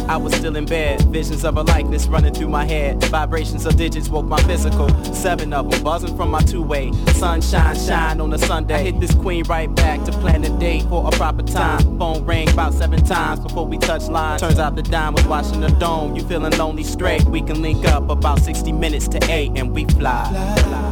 I 0.09 0.17
was 0.17 0.33
still 0.35 0.55
in 0.57 0.65
bed. 0.65 1.01
Visions 1.03 1.45
of 1.45 1.55
a 1.57 1.61
likeness 1.61 2.07
running 2.07 2.33
through 2.33 2.49
my 2.49 2.65
head. 2.65 3.01
Vibrations 3.05 3.65
of 3.65 3.77
digits 3.77 4.09
woke 4.09 4.25
my 4.25 4.41
physical. 4.43 4.89
Seven 5.13 5.53
of 5.53 5.69
them 5.69 5.83
buzzing 5.83 6.15
from 6.17 6.31
my 6.31 6.41
two-way. 6.41 6.91
Sunshine, 7.13 7.75
shine 7.75 8.19
on 8.19 8.33
a 8.33 8.37
Sunday. 8.37 8.75
I 8.75 8.83
hit 8.83 8.99
this 8.99 9.13
queen 9.15 9.43
right 9.45 9.73
back 9.73 9.90
plan 10.21 10.43
a 10.43 10.59
date 10.59 10.83
for 10.83 11.07
a 11.07 11.11
proper 11.11 11.41
time. 11.41 11.97
Phone 11.97 12.23
rang 12.23 12.49
about 12.49 12.73
seven 12.73 13.03
times 13.03 13.39
before 13.39 13.65
we 13.65 13.77
touched 13.77 14.09
line. 14.09 14.39
Turns 14.39 14.59
out 14.59 14.75
the 14.75 14.83
dime 14.83 15.13
was 15.13 15.25
watching 15.25 15.59
the 15.59 15.69
dome. 15.69 16.15
You 16.15 16.23
feeling 16.23 16.55
lonely 16.57 16.83
straight? 16.83 17.23
We 17.25 17.41
can 17.41 17.61
link 17.61 17.85
up 17.85 18.09
about 18.09 18.39
60 18.39 18.71
minutes 18.71 19.07
to 19.09 19.19
eight 19.29 19.51
and 19.55 19.71
we 19.71 19.85
fly. 19.85 20.25
fly, 20.29 20.55
fly. 20.61 20.91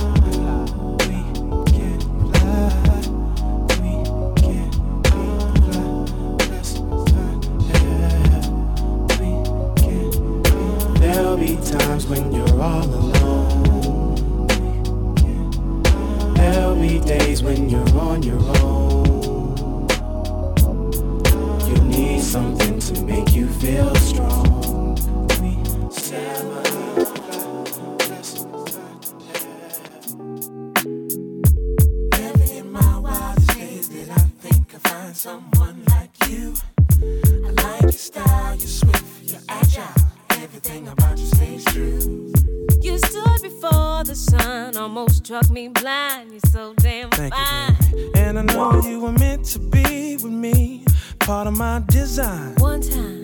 There'll 11.00 11.38
be 11.38 11.56
times 11.58 12.08
when 12.08 12.32
you're 12.34 12.62
all 12.62 12.84
alone. 12.84 14.16
There'll 16.34 16.76
be 16.76 17.00
days 17.00 17.44
when 17.44 17.70
you're 17.70 18.00
on 18.00 18.24
your 18.24 18.40
own. 18.58 18.89
Something 22.30 22.78
to 22.80 23.02
make 23.06 23.34
you 23.34 23.48
feel 23.48 23.96
strong. 23.96 24.96
Living 32.14 32.58
in 32.58 32.72
my 32.72 33.00
wildest 33.00 33.50
days, 33.58 33.90
did 33.90 34.10
I 34.12 34.20
think 34.44 34.76
I'd 34.76 34.82
find 34.82 35.18
someone 35.18 35.84
like 35.86 36.12
you? 36.30 36.54
I 37.48 37.50
like 37.64 37.82
your 37.82 37.92
style, 37.94 38.56
you're 38.56 38.68
swift, 38.68 39.24
you're 39.24 39.42
agile. 39.50 39.88
Everything 40.30 40.88
about 40.88 41.18
you 41.18 41.26
stays 41.26 41.66
true. 41.66 42.32
You 42.80 43.00
stood 43.00 43.42
before 43.42 44.04
the 44.04 44.16
sun, 44.16 44.78
almost 44.78 45.26
struck 45.26 45.50
me 45.50 45.70
blind. 45.70 46.30
You're 46.30 46.52
so 46.52 46.76
damn 46.78 47.10
Thank 47.10 47.34
fine. 47.34 47.76
you. 47.92 48.12
And 48.14 48.38
I 48.38 48.44
know 48.44 48.80
you 48.84 49.00
were 49.00 49.14
meant 49.14 49.46
to 49.46 49.60
be 49.60 50.18
with 50.18 50.26
me, 50.32 50.86
part 51.20 51.48
of 51.48 51.58
my 51.58 51.80
design. 52.20 52.56
One 52.56 52.82
time. 52.82 53.24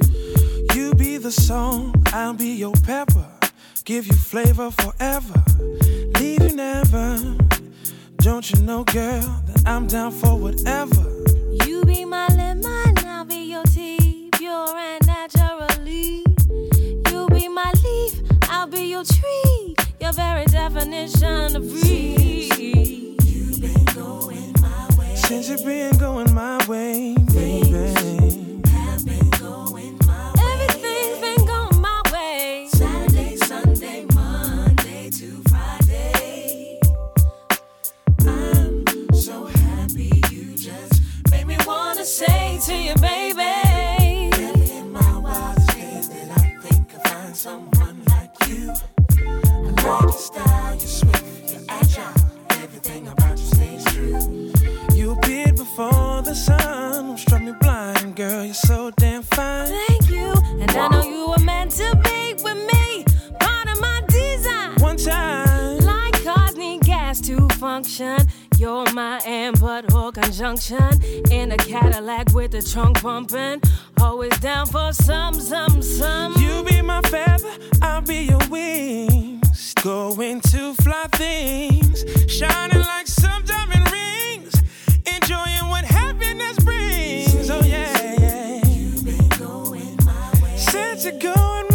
You 0.74 0.94
be 0.94 1.18
the 1.18 1.32
song, 1.32 1.94
I'll 2.14 2.34
be 2.34 2.52
your 2.56 2.74
pepper. 2.84 3.28
Give 3.84 4.08
you 4.08 4.14
flavor 4.14 4.72
forever, 4.72 5.44
leave 6.20 6.42
you 6.42 6.56
never. 6.56 7.20
Don't 8.18 8.50
you 8.52 8.62
know, 8.62 8.84
girl, 8.84 9.28
that 9.48 9.62
I'm 9.66 9.86
down 9.88 10.12
for 10.12 10.38
whatever. 10.38 11.04
You 11.66 11.84
be 11.86 12.06
my 12.06 12.28
lemon, 12.30 12.98
I'll 13.06 13.26
be 13.26 13.42
your 13.54 13.64
tea, 13.64 14.30
pure 14.34 14.76
and 14.76 15.06
naturally. 15.06 16.24
You 17.10 17.28
be 17.30 17.48
my 17.48 17.72
leaf, 17.84 18.14
I'll 18.50 18.68
be 18.68 18.86
your 18.96 19.04
tree, 19.04 19.76
your 20.00 20.14
very 20.14 20.46
definition 20.46 21.56
of 21.56 21.64
free. 21.70 23.18
You've 23.24 23.62
been 23.62 23.86
going 23.94 24.54
my 24.62 24.88
way. 24.98 25.16
Since 25.16 25.50
you've 25.50 25.66
been 25.66 25.98
going 25.98 26.34
my 26.34 26.66
way, 26.68 27.16
baby. 27.34 28.25
Style, 50.26 50.76
you're 50.76 50.88
swift, 50.88 51.52
you're 51.52 51.62
agile. 51.70 52.14
Everything 52.52 53.08
about 53.08 53.38
you 53.38 53.46
stays 53.46 53.84
true. 53.86 54.55
You 54.94 55.12
appeared 55.12 55.56
before 55.58 56.22
the 56.22 56.34
sun, 56.36 57.18
struck 57.18 57.42
me 57.42 57.54
blind, 57.62 58.16
girl. 58.16 58.44
You're 58.46 58.54
so 58.54 58.92
damn 58.92 59.24
fine. 59.24 59.68
Thank 59.88 60.10
you, 60.10 60.34
and 60.60 60.72
I 60.72 60.88
know 60.90 61.04
you 61.04 61.30
were 61.30 61.44
meant 61.44 61.72
to 61.72 61.96
be 62.04 62.34
with 62.44 62.58
me, 62.72 63.06
part 63.40 63.68
of 63.70 63.80
my 63.82 64.02
design. 64.08 64.76
One 64.80 64.98
time, 64.98 65.80
Like 65.80 66.24
cars 66.24 66.56
need 66.56 66.82
gas 66.82 67.20
to 67.22 67.48
function. 67.50 68.18
You're 68.58 68.90
my 68.94 69.20
and 69.26 69.60
but 69.60 69.94
or 69.94 70.12
conjunction 70.14 71.02
in 71.30 71.52
a 71.52 71.58
Cadillac 71.58 72.34
with 72.34 72.52
the 72.52 72.62
trunk 72.62 73.02
bumping. 73.04 73.62
Always 74.00 74.38
down 74.40 74.68
for 74.68 74.94
some, 74.94 75.34
some, 75.34 75.82
some. 75.82 76.34
you 76.38 76.64
be 76.64 76.82
my 76.82 77.02
feather, 77.02 77.52
I'll 77.82 78.02
be 78.02 78.24
your 78.32 78.40
wings. 78.50 79.74
Going 79.84 80.40
to 80.42 80.74
fly 80.76 81.08
things, 81.12 82.06
shining 82.32 82.80
like 82.80 83.08
some 83.08 83.44
diamond. 83.44 83.75
Enjoying 85.36 85.70
what 85.70 85.84
happiness 85.86 86.58
brings. 86.64 87.50
Oh 87.50 87.62
yeah, 87.66 88.14
yeah. 88.20 88.66
You've 88.68 89.04
been 89.04 89.28
going 89.38 89.98
my 90.06 90.32
way. 90.42 90.58
Since 90.58 91.04
you're 91.04 91.20
going 91.20 91.68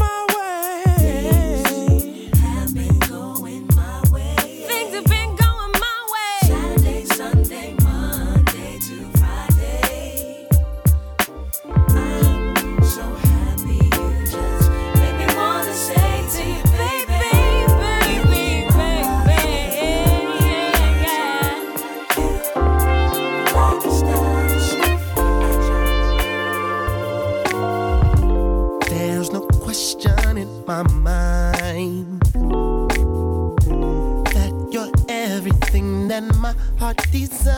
that 36.11 36.25
my 36.39 36.53
heart 36.77 36.97
desires. 37.13 37.57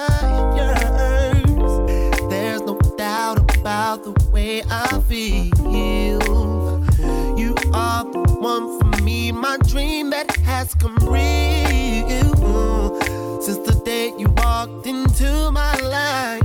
There's 2.29 2.61
no 2.61 2.79
doubt 2.99 3.39
about 3.57 4.05
the 4.05 4.13
way 4.31 4.63
I 4.71 5.01
feel. 5.09 6.21
You 7.39 7.55
are 7.73 8.05
the 8.05 8.37
one 8.41 8.79
for 8.79 9.03
me, 9.03 9.33
my 9.33 9.57
dream 9.67 10.11
that 10.11 10.37
has 10.45 10.75
come 10.75 10.95
real. 10.97 13.01
Since 13.41 13.67
the 13.67 13.81
day 13.87 14.13
you 14.19 14.29
walked 14.37 14.87
into 14.87 15.51
my 15.51 15.75
life, 15.81 16.43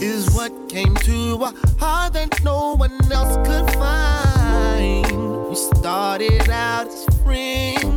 is 0.00 0.32
what 0.32 0.52
came 0.68 0.94
to 0.94 1.42
a 1.42 1.52
heart 1.80 2.12
that 2.12 2.40
no 2.44 2.76
one 2.76 2.96
else 3.12 3.34
could 3.48 3.68
find. 3.74 5.48
We 5.48 5.56
started 5.56 6.48
out 6.50 6.86
as 6.86 7.04
friends. 7.24 7.95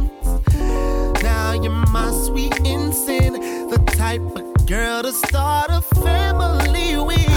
You're 1.62 1.86
my 1.91 2.12
sweet 2.12 2.57
innocent, 2.66 3.41
the 3.70 3.78
type 3.97 4.22
of 4.22 4.66
girl 4.66 5.03
to 5.03 5.12
start 5.12 5.70
a 5.70 5.82
family 5.82 6.97
with. 6.97 7.29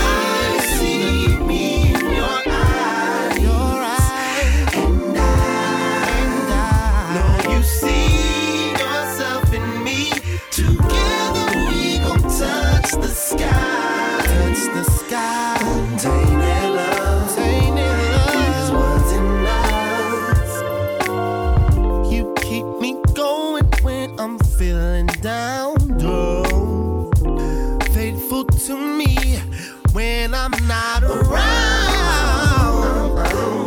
I'm 30.45 30.67
not 30.67 31.05
around. 31.05 31.39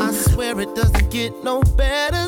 I 0.01 0.11
swear 0.11 0.59
it 0.59 0.75
doesn't 0.75 1.09
get 1.09 1.31
no 1.41 1.61
better 1.77 2.27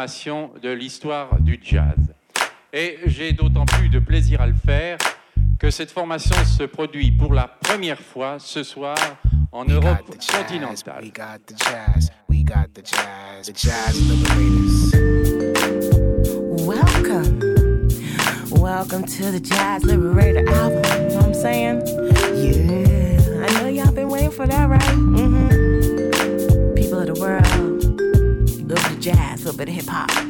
formation 0.00 0.50
de 0.62 0.70
l'histoire 0.70 1.38
du 1.40 1.60
jazz. 1.62 1.98
Et 2.72 2.98
j'ai 3.04 3.32
d'autant 3.32 3.66
plus 3.66 3.90
de 3.90 3.98
plaisir 3.98 4.40
à 4.40 4.46
le 4.46 4.54
faire 4.54 4.96
que 5.58 5.70
cette 5.70 5.90
formation 5.90 6.36
se 6.42 6.62
produit 6.62 7.12
pour 7.12 7.34
la 7.34 7.46
première 7.46 8.00
fois 8.00 8.38
ce 8.38 8.62
soir 8.62 8.96
en 9.52 9.66
we 9.66 9.74
Europe 9.74 10.06
got 10.06 10.16
the 10.16 10.22
jazz, 10.22 10.42
continentale. 10.42 11.02
We 11.02 11.12
got 11.12 11.46
the 11.46 11.54
jazz, 11.58 12.10
we 12.30 12.42
got 12.42 12.72
the 12.72 12.82
jazz, 12.82 13.46
the 13.46 13.52
jazz 13.52 14.00
liberators. 14.08 14.94
Welcome. 16.64 17.40
Welcome 18.52 19.04
to 19.04 19.30
the 19.30 19.40
Jazz 19.40 19.84
Liberator 19.84 20.48
album. 20.48 20.82
You 20.82 21.08
know 21.08 21.16
what 21.16 21.24
I'm 21.26 21.34
saying? 21.34 21.82
Yeah. 22.36 23.46
I 23.46 23.60
know 23.60 23.68
y'all 23.68 23.92
been 23.92 24.08
waiting 24.08 24.30
for 24.30 24.46
that, 24.46 24.66
right? 24.66 24.80
Mm-hmm. 24.80 25.39
bit 29.60 29.68
of 29.68 29.74
hip 29.74 29.88
hop. 29.88 30.29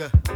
Good 0.00 0.29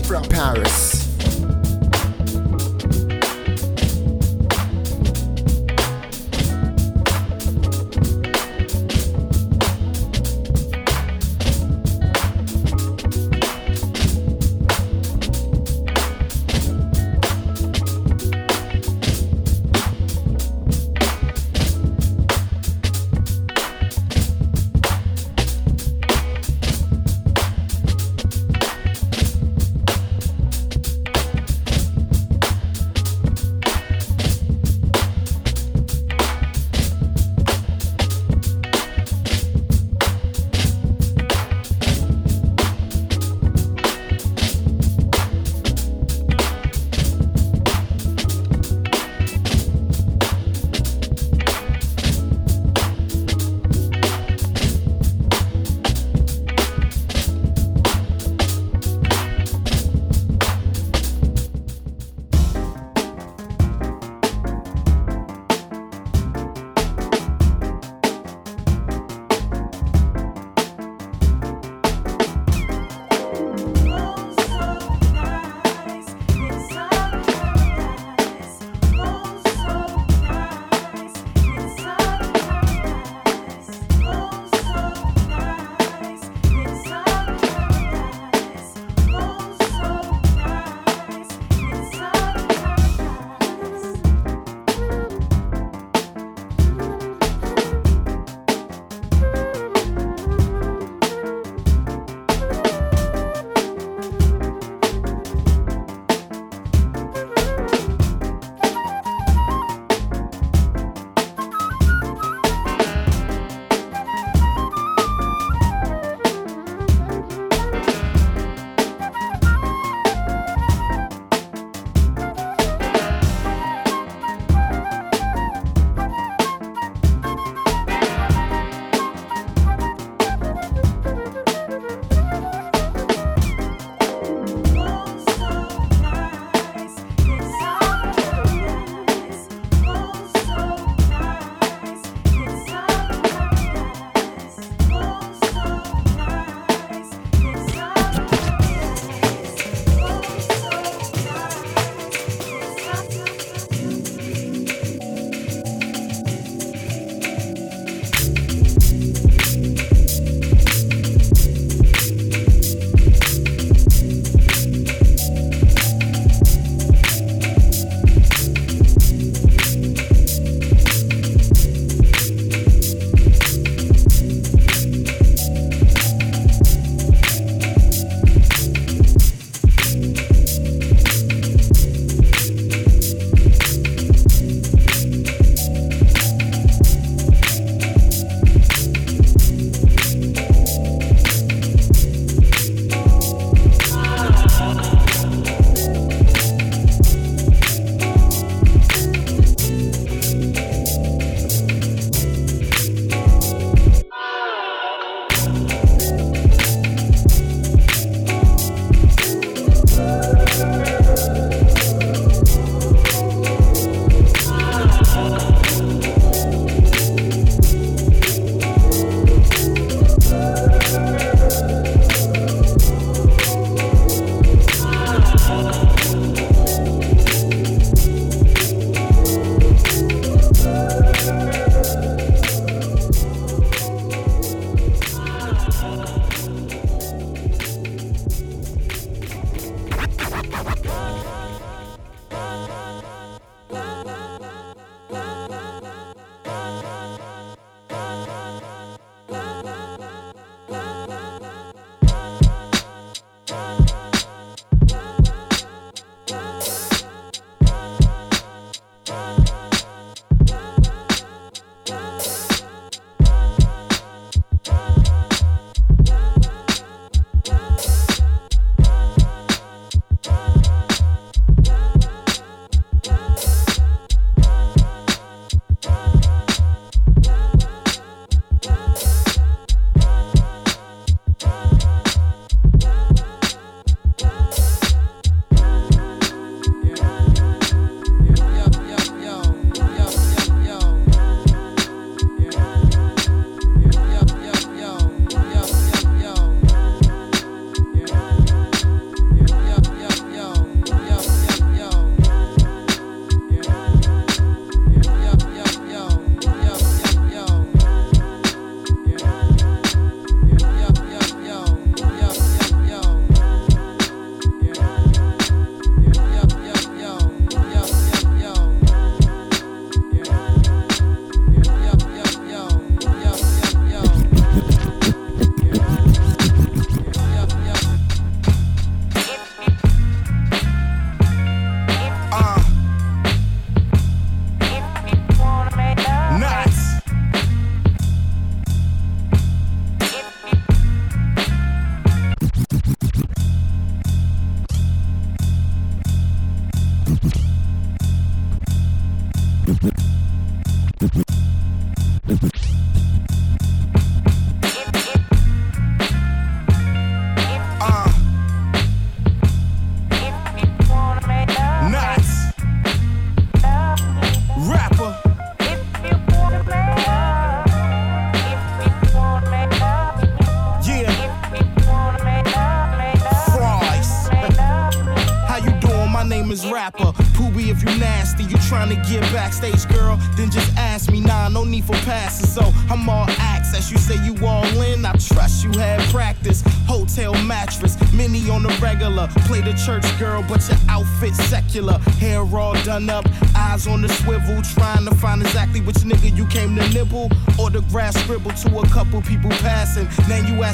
From 0.00 0.22
Paris. 0.24 0.81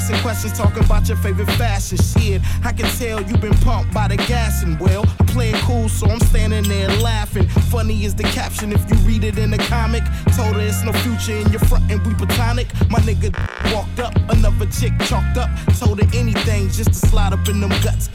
Asking 0.09 0.23
questions, 0.23 0.57
talking 0.57 0.83
about 0.83 1.07
your 1.07 1.17
favorite 1.17 1.49
fashion. 1.51 1.97
Shit, 1.97 2.41
I 2.63 2.71
can 2.71 2.85
tell 2.97 3.21
you've 3.21 3.41
been 3.41 3.57
pumped 3.59 3.93
by 3.93 4.07
the 4.07 4.17
gas 4.17 4.63
and 4.63 4.79
well, 4.79 5.05
I 5.19 5.23
play 5.25 5.49
it 5.51 5.61
cool, 5.63 5.87
so 5.87 6.07
I'm 6.07 6.19
standing 6.19 6.63
there 6.63 6.89
laughing. 7.01 7.47
Funny 7.69 8.05
is 8.05 8.15
the 8.15 8.23
caption 8.23 8.71
if 8.71 8.81
you 8.89 8.97
read 9.07 9.23
it 9.23 9.37
in 9.37 9.51
the 9.51 9.57
comic. 9.57 10.03
Told 10.35 10.55
her 10.55 10.61
it's 10.61 10.83
no 10.83 10.93
future 10.93 11.37
in 11.37 11.51
your 11.51 11.59
front 11.61 11.91
and 11.91 12.05
we 12.05 12.13
platonic. 12.15 12.67
My 12.89 12.99
nigga 12.99 13.29
walked 13.73 13.99
up, 13.99 14.15
another 14.29 14.65
chick 14.67 14.93
chalked 15.05 15.37
up. 15.37 15.49
Told 15.77 16.01
her 16.01 16.17
anything 16.17 16.69
just 16.69 16.89
to 16.89 17.07
slide 17.07 17.33
up 17.33 17.47
in 17.47 17.59
them 17.59 17.69
guts. 17.83 18.08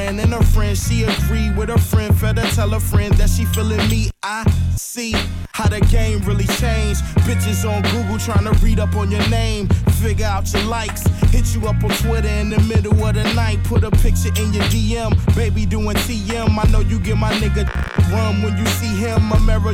Friend 0.00 0.20
and 0.20 0.32
her 0.32 0.42
friend. 0.42 0.76
She 0.76 1.04
agree 1.04 1.50
with 1.52 1.68
her 1.68 1.78
friend. 1.78 2.18
Better 2.20 2.46
tell 2.54 2.70
her 2.70 2.80
friend 2.80 3.12
that 3.14 3.28
she 3.28 3.44
feeling 3.44 3.86
me. 3.88 4.10
I 4.22 4.44
see 4.76 5.12
how 5.52 5.68
the 5.68 5.80
game 5.92 6.20
really 6.20 6.46
changed. 6.62 7.02
Bitches 7.26 7.68
on 7.68 7.82
Google 7.92 8.18
trying 8.18 8.44
to 8.44 8.52
read 8.64 8.80
up 8.80 8.94
on 8.96 9.10
your 9.10 9.26
name. 9.28 9.68
Figure 10.02 10.26
out 10.26 10.50
your 10.52 10.62
likes. 10.64 11.02
Hit 11.32 11.54
you 11.54 11.68
up 11.68 11.82
on 11.84 11.90
Twitter 12.02 12.28
in 12.28 12.50
the 12.50 12.60
middle 12.60 13.04
of 13.04 13.14
the 13.14 13.24
night. 13.34 13.62
Put 13.64 13.84
a 13.84 13.90
picture 13.90 14.32
in 14.40 14.52
your 14.52 14.64
DM. 14.72 15.12
Baby 15.36 15.66
doing 15.66 15.96
TM. 15.96 16.48
I 16.48 16.70
know 16.70 16.80
you 16.80 16.98
get 16.98 17.16
my 17.16 17.32
nigga 17.34 17.64
rum 18.10 18.42
when 18.42 18.56
you 18.56 18.66
see 18.66 18.94
him. 18.96 19.20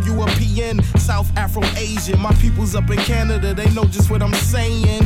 You 0.07 0.23
a 0.23 0.27
PN. 0.27 0.85
South 0.99 1.35
Afro 1.39 1.65
Asian. 1.77 2.21
My 2.21 2.33
people's 2.35 2.75
up 2.75 2.91
in 2.91 2.99
Canada. 2.99 3.55
They 3.55 3.71
know 3.71 3.85
just 3.85 4.11
what 4.11 4.23
I'm 4.23 4.35
saying. 4.35 5.03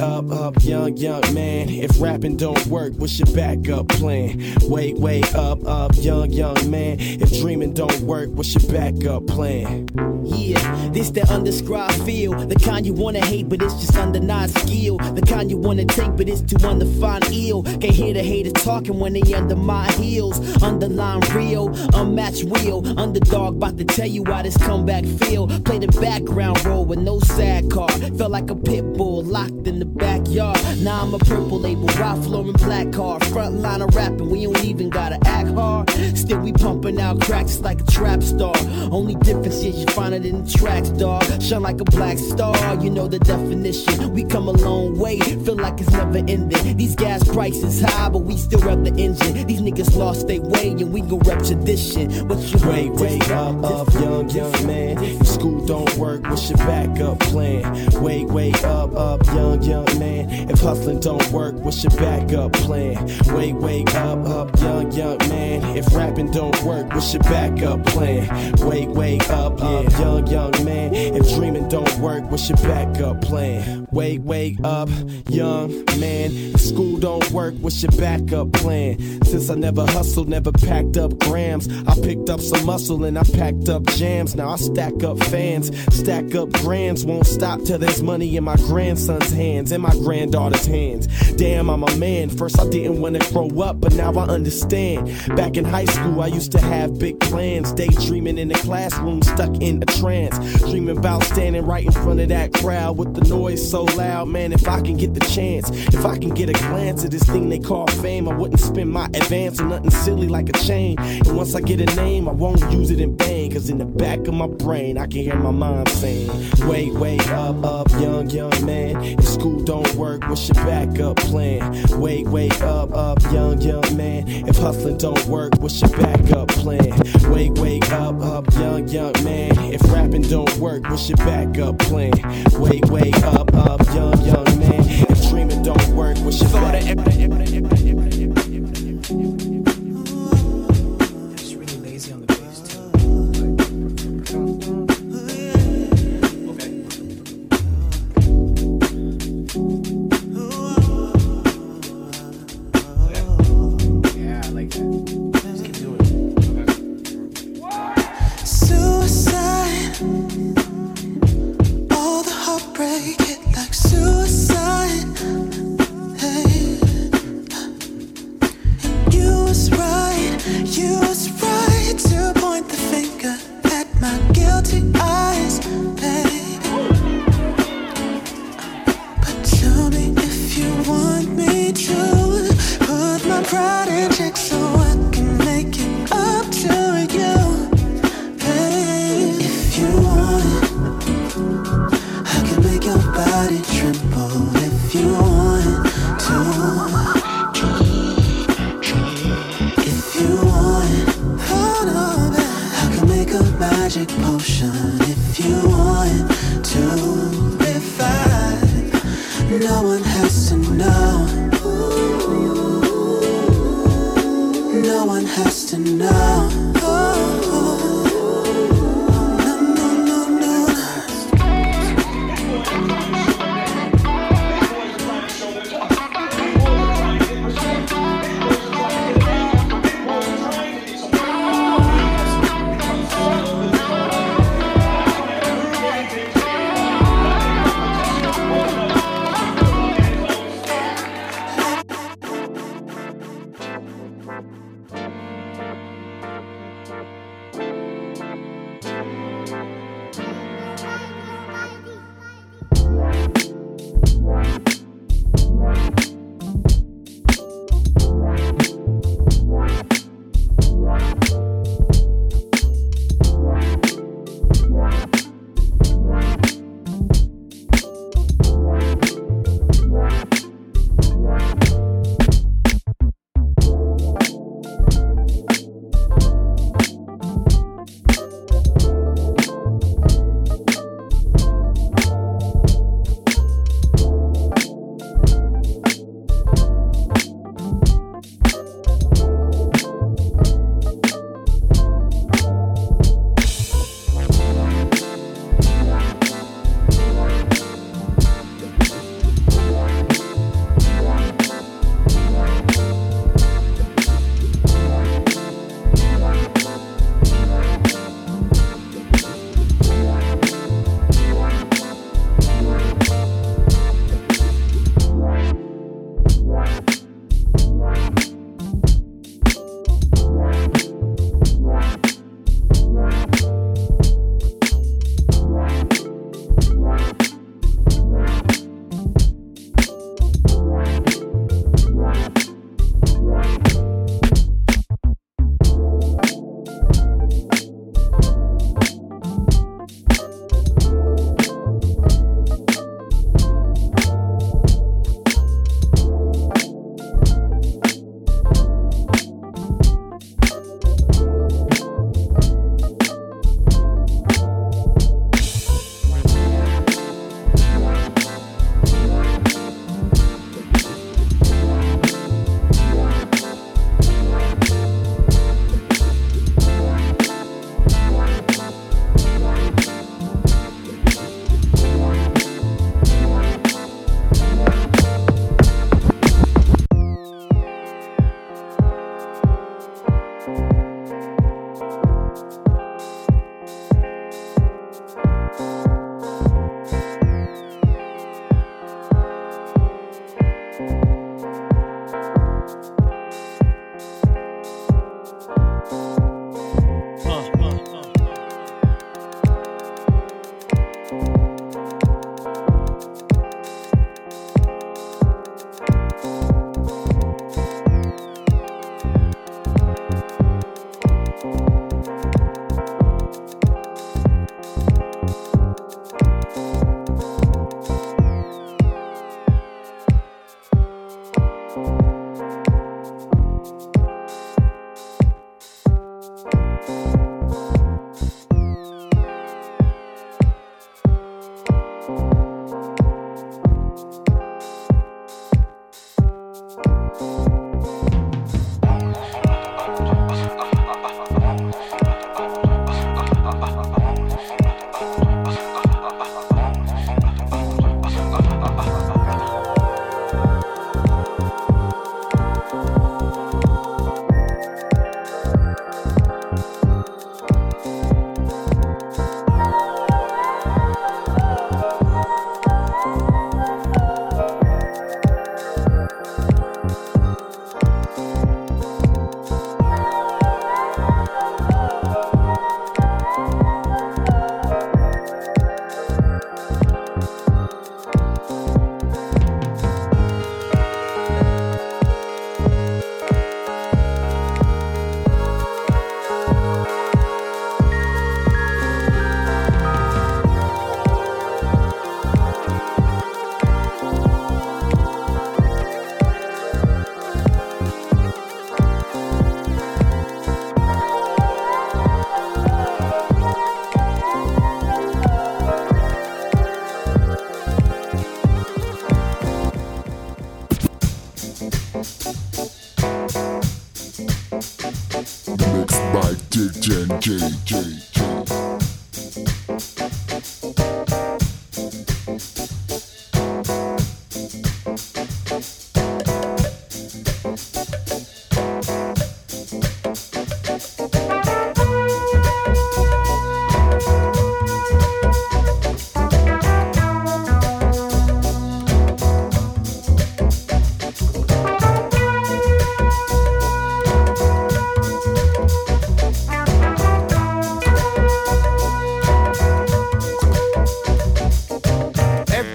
Up, 0.00 0.30
up, 0.30 0.62
young, 0.62 0.96
young 0.96 1.22
man. 1.34 1.68
If 1.68 2.00
rapping 2.00 2.36
don't 2.36 2.66
work, 2.66 2.94
what's 2.96 3.18
your 3.18 3.32
backup 3.34 3.88
plan? 3.88 4.40
Wait, 4.62 4.96
wait 4.96 5.34
up, 5.34 5.64
up, 5.66 5.92
young, 5.96 6.30
young 6.30 6.70
man. 6.70 6.96
If 6.98 7.30
dreaming 7.40 7.74
don't 7.74 8.00
work, 8.00 8.30
what's 8.30 8.54
your 8.54 8.72
backup 8.72 9.26
plan? 9.26 9.88
Yeah, 10.24 10.90
this 10.90 11.10
the 11.10 11.22
undescribed 11.30 12.02
feel. 12.04 12.32
The 12.32 12.54
kind 12.54 12.86
you 12.86 12.94
wanna 12.94 13.24
hate, 13.24 13.48
but 13.48 13.62
it's 13.62 13.74
just 13.74 13.96
undenied 13.96 14.50
skill. 14.50 14.96
The 14.98 15.22
kind 15.22 15.50
you 15.50 15.58
wanna 15.58 15.84
take, 15.84 16.16
but 16.16 16.28
it's 16.28 16.40
too 16.40 16.66
undefined 16.66 17.28
ill. 17.32 17.62
Can't 17.62 17.84
hear 17.84 18.14
the 18.14 18.22
haters 18.22 18.52
talking 18.54 18.98
when 18.98 19.12
they 19.12 19.34
under 19.34 19.56
my 19.56 19.90
heels. 19.92 20.62
Underline 20.62 21.20
real, 21.34 21.68
unmatched 21.94 22.44
wheel. 22.44 22.82
Underdog, 22.98 23.56
about 23.56 23.76
to 23.78 23.84
tell 23.84 24.06
you 24.06 24.22
why 24.22 24.42
this 24.42 24.56
comeback 24.56 25.04
feel. 25.04 25.46
Play 25.60 25.78
the 25.78 25.88
background 26.00 26.64
role 26.64 26.84
with 26.84 26.98
no 26.98 27.20
sad 27.20 27.70
card. 27.70 27.92
Felt 28.16 28.30
like 28.30 28.50
a 28.50 28.56
pit 28.56 28.84
bull 28.94 29.22
locked 29.22 29.66
in 29.66 29.78
the 29.78 29.89
backyard. 30.30 30.80
Now 30.80 31.02
I'm 31.02 31.14
a 31.14 31.18
purple 31.18 31.58
label, 31.58 31.86
Ralph 31.98 32.26
Lauren 32.26 32.52
black 32.52 32.92
card. 32.92 33.24
Front 33.26 33.56
line 33.56 33.82
of 33.82 33.94
rapping, 33.94 34.30
we 34.30 34.44
don't 34.44 34.64
even 34.64 34.90
gotta 34.90 35.18
act 35.26 35.48
hard. 35.50 35.90
Still 36.16 36.38
we 36.38 36.52
pumping 36.52 37.00
out 37.00 37.20
cracks 37.20 37.60
like 37.60 37.80
a 37.80 37.84
trap 37.84 38.22
star. 38.22 38.54
Only 38.90 39.14
difference 39.16 39.62
is 39.62 39.80
you 39.80 39.86
find 39.88 40.14
it 40.14 40.24
in 40.24 40.44
the 40.44 40.50
tracks, 40.50 40.90
dog. 40.90 41.24
Shine 41.42 41.62
like 41.62 41.80
a 41.80 41.84
black 41.84 42.18
star, 42.18 42.56
you 42.82 42.90
know 42.90 43.08
the 43.08 43.18
definition. 43.18 44.12
We 44.12 44.24
come 44.24 44.48
a 44.48 44.52
long 44.52 44.98
way, 44.98 45.18
feel 45.18 45.56
like 45.56 45.80
it's 45.80 45.90
never 45.90 46.18
ending. 46.18 46.76
These 46.76 46.96
gas 46.96 47.26
prices 47.28 47.80
high, 47.80 48.08
but 48.08 48.20
we 48.20 48.36
still 48.36 48.60
rep 48.60 48.84
the 48.84 48.94
engine. 48.96 49.46
These 49.46 49.60
niggas 49.60 49.96
lost 49.96 50.28
their 50.28 50.40
way, 50.40 50.70
and 50.70 50.92
we 50.92 51.00
gon' 51.00 51.20
rep 51.20 51.42
tradition. 51.42 52.28
What 52.28 52.38
you 52.38 52.60
Wait, 52.70 52.92
wait 52.92 53.30
up, 53.30 53.64
up, 53.64 53.92
young, 53.94 54.28
young 54.30 54.66
man. 54.66 55.02
If 55.02 55.26
school 55.26 55.64
don't 55.66 55.92
work, 55.96 56.22
what's 56.24 56.48
your 56.50 56.58
backup 56.58 57.18
plan? 57.20 57.62
Wait, 58.00 58.26
wait 58.26 58.64
up, 58.64 58.94
up, 58.94 59.26
young, 59.26 59.62
young 59.62 59.98
man. 59.98 60.19
If 60.28 60.60
hustling 60.60 61.00
don't 61.00 61.30
work, 61.30 61.54
what's 61.54 61.82
your 61.82 61.92
backup 61.92 62.52
plan? 62.52 62.96
Wait, 63.34 63.54
wait 63.54 63.94
up, 63.94 64.26
up, 64.26 64.60
young, 64.60 64.92
young 64.92 65.18
man. 65.28 65.76
If 65.76 65.94
rapping 65.94 66.30
don't 66.30 66.60
work, 66.62 66.92
what's 66.92 67.12
your 67.14 67.22
backup 67.22 67.84
plan? 67.86 68.52
Wait, 68.60 68.88
wait 68.88 69.30
up, 69.30 69.62
up, 69.62 69.90
young, 69.98 70.26
young 70.26 70.64
man. 70.64 70.94
If 70.94 71.34
dreaming 71.34 71.68
don't 71.68 71.98
work, 71.98 72.30
what's 72.30 72.48
your 72.48 72.58
backup 72.58 73.20
plan? 73.20 73.79
Wait, 73.92 74.20
wake 74.20 74.56
up, 74.62 74.88
young 75.28 75.68
man. 75.98 76.30
If 76.30 76.60
school 76.60 76.96
don't 76.98 77.28
work, 77.32 77.54
what's 77.60 77.82
your 77.82 77.90
backup 77.92 78.52
plan? 78.52 78.98
Since 79.24 79.50
I 79.50 79.56
never 79.56 79.84
hustled, 79.84 80.28
never 80.28 80.52
packed 80.52 80.96
up 80.96 81.18
grams, 81.18 81.68
I 81.88 81.94
picked 82.00 82.30
up 82.30 82.40
some 82.40 82.64
muscle 82.64 83.04
and 83.04 83.18
I 83.18 83.24
packed 83.24 83.68
up 83.68 83.84
jams. 83.86 84.36
Now 84.36 84.50
I 84.50 84.56
stack 84.56 85.02
up 85.02 85.18
fans, 85.24 85.76
stack 85.92 86.36
up 86.36 86.50
grands. 86.52 87.04
Won't 87.04 87.26
stop 87.26 87.62
till 87.64 87.78
there's 87.78 88.00
money 88.00 88.36
in 88.36 88.44
my 88.44 88.56
grandson's 88.56 89.32
hands 89.32 89.72
and 89.72 89.82
my 89.82 89.94
granddaughter's 90.04 90.66
hands. 90.66 91.08
Damn, 91.32 91.68
I'm 91.68 91.82
a 91.82 91.96
man. 91.96 92.30
First 92.30 92.60
I 92.60 92.68
didn't 92.68 93.00
wanna 93.00 93.18
grow 93.32 93.48
up, 93.60 93.80
but 93.80 93.92
now 93.94 94.12
I 94.12 94.24
understand. 94.26 95.06
Back 95.34 95.56
in 95.56 95.64
high 95.64 95.86
school, 95.86 96.20
I 96.20 96.28
used 96.28 96.52
to 96.52 96.60
have 96.60 96.96
big 96.98 97.18
plans, 97.18 97.72
daydreaming 97.72 98.38
in 98.38 98.48
the 98.48 98.54
classroom, 98.54 99.22
stuck 99.22 99.56
in 99.60 99.82
a 99.82 99.86
trance, 99.86 100.38
dreaming 100.60 100.96
about 100.96 101.24
standing 101.24 101.66
right 101.66 101.84
in 101.84 101.92
front 101.92 102.20
of 102.20 102.28
that 102.28 102.52
crowd 102.54 102.96
with 102.96 103.14
the 103.14 103.28
noise 103.28 103.68
so 103.68 103.79
loud. 103.84 104.28
Man, 104.28 104.52
if 104.52 104.68
I 104.68 104.80
can 104.80 104.96
get 104.96 105.14
the 105.14 105.20
chance, 105.20 105.70
if 105.70 106.04
I 106.04 106.18
can 106.18 106.30
get 106.30 106.48
a 106.48 106.52
glance 106.52 107.04
at 107.04 107.10
this 107.10 107.24
thing 107.24 107.48
they 107.48 107.58
call 107.58 107.86
fame, 107.86 108.28
I 108.28 108.34
wouldn't 108.34 108.60
spend 108.60 108.90
my 108.90 109.06
advance 109.06 109.60
on 109.60 109.68
nothing 109.70 109.90
silly 109.90 110.28
like 110.28 110.48
a 110.48 110.52
chain. 110.52 110.98
And 110.98 111.36
once 111.36 111.54
I 111.54 111.60
get 111.60 111.80
a 111.80 111.94
name, 111.96 112.28
I 112.28 112.32
won't 112.32 112.60
use 112.72 112.90
it 112.90 113.00
in 113.00 113.16
vain, 113.16 113.52
cause 113.52 113.68
in 113.70 113.78
the 113.78 113.84
back 113.84 114.26
of 114.26 114.34
my 114.34 114.46
brain, 114.46 114.98
I 114.98 115.06
can 115.06 115.22
hear 115.22 115.36
my 115.36 115.50
mind 115.50 115.88
saying, 115.88 116.30
Wait, 116.66 116.92
wait 116.94 117.28
up, 117.30 117.64
up, 117.64 117.90
young, 117.92 118.28
young 118.30 118.64
man. 118.64 119.02
If 119.02 119.24
school 119.24 119.60
don't 119.62 119.94
work, 119.94 120.26
what's 120.28 120.48
your 120.48 120.64
backup 120.64 121.16
plan? 121.16 121.60
Wait, 122.00 122.26
wait 122.26 122.60
up, 122.62 122.92
up, 122.92 123.22
young, 123.32 123.60
young 123.60 123.96
man. 123.96 124.24
If 124.28 124.56
hustling 124.56 124.98
don't 124.98 125.24
work, 125.26 125.54
what's 125.58 125.80
your 125.80 125.90
backup 125.90 126.48
plan? 126.48 126.90
Wait, 127.30 127.52
wait 127.58 127.92
up, 127.92 128.20
up, 128.20 128.52
young, 128.54 128.88
young 128.88 129.12
man. 129.24 129.52
If 129.72 129.82
rapping 129.92 130.22
don't 130.22 130.54
work, 130.56 130.82
what's 130.88 131.08
your 131.08 131.18
backup 131.18 131.78
plan? 131.78 132.12
Wait, 132.54 132.84
wait 132.86 133.22
up, 133.22 133.54
up, 133.54 133.69
young, 133.78 134.20
young 134.24 134.58
man. 134.58 134.84
If 134.88 135.30
dreaming 135.30 135.62
don't 135.62 135.88
work, 135.90 136.18
what's 136.18 136.40
your 136.40 136.50
backup 136.50 137.06
Suicide. 137.06 137.99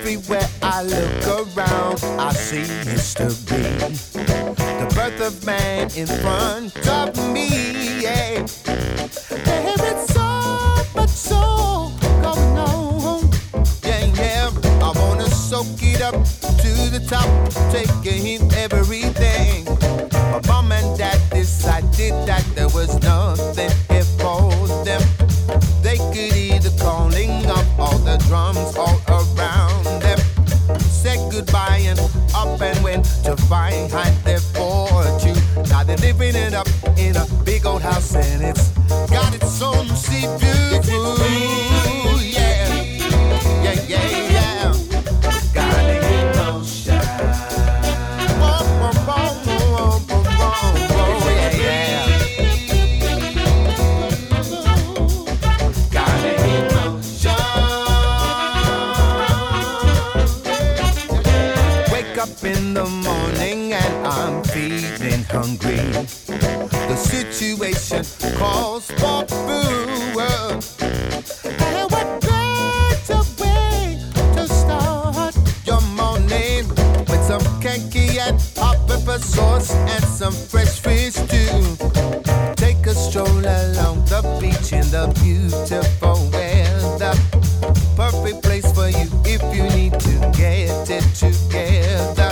Everywhere 0.05 0.47
I 0.61 0.83
look 0.83 1.57
around, 1.57 1.99
I 2.19 2.31
see. 2.31 2.61
B. 2.61 3.55
The 4.13 4.91
birth 4.93 5.19
of 5.19 5.43
man 5.43 5.89
in 5.95 6.05
front 6.05 6.87
of 6.87 7.17
me. 7.33 8.03
Yeah. 8.03 8.45
There 9.45 9.81
is 9.81 10.05
so 10.13 10.85
much 10.93 11.09
so 11.09 11.91
going 12.21 12.55
on. 12.55 13.31
Yeah, 13.81 14.05
yeah. 14.13 14.51
I 14.83 14.91
wanna 14.95 15.27
soak 15.27 15.81
it 15.81 16.03
up 16.03 16.13
to 16.13 16.71
the 16.93 17.03
top, 17.09 17.27
taking 17.71 18.53
everything. 18.53 19.65
My 20.31 20.39
mom 20.45 20.71
and 20.71 20.95
dad 20.99 21.19
decided 21.31 22.13
that 22.27 22.45
there 22.53 22.69
was 22.69 22.93
nothing 23.01 23.71
here 23.89 24.03
for 24.21 24.67
them. 24.85 25.01
They 25.81 25.97
could 25.97 26.37
either 26.37 26.69
calling 26.77 27.47
up 27.47 27.65
all 27.79 27.97
the 27.97 28.17
drums 28.27 28.77
all 28.77 29.01
around 29.07 29.64
goodbye 31.35 31.83
and 31.83 31.99
up 32.33 32.61
and 32.61 32.81
went 32.81 33.03
to 33.25 33.35
find 33.49 33.91
their 34.23 34.39
fortune. 34.39 35.35
Now 35.69 35.83
they're 35.83 35.97
living 35.97 36.33
it 36.35 36.53
up 36.53 36.67
in 36.97 37.17
a 37.17 37.25
big 37.43 37.65
old 37.65 37.81
house 37.81 38.15
and 38.15 38.41
it's 38.41 38.69
got 39.09 39.35
its 39.35 39.61
own 39.61 39.87
sea 39.89 40.27
view. 40.37 41.74
Situation 68.03 68.37
calls 68.37 68.91
for. 68.91 69.25
And 71.43 71.91
what 71.91 72.21
better 72.21 73.21
way 73.39 73.99
to 74.35 74.47
start 74.47 75.35
your 75.65 75.81
morning 75.81 76.67
with 77.09 77.23
some 77.23 77.41
cakey 77.61 78.17
and 78.17 78.39
hot 78.57 78.77
pepper 78.87 79.19
sauce 79.19 79.73
and 79.73 80.03
some 80.03 80.33
fresh 80.33 80.79
fish 80.79 81.15
too? 81.15 81.77
Take 82.55 82.85
a 82.87 82.93
stroll 82.93 83.27
along 83.27 84.05
the 84.05 84.21
beach 84.39 84.73
in 84.73 84.89
the 84.91 85.11
beautiful 85.21 86.29
weather. 86.31 87.15
Perfect 87.95 88.43
place 88.43 88.71
for 88.73 88.89
you 88.89 89.07
if 89.25 89.41
you 89.55 89.63
need 89.75 89.99
to 89.99 90.31
get 90.37 90.89
it 90.89 91.05
together. 91.15 92.31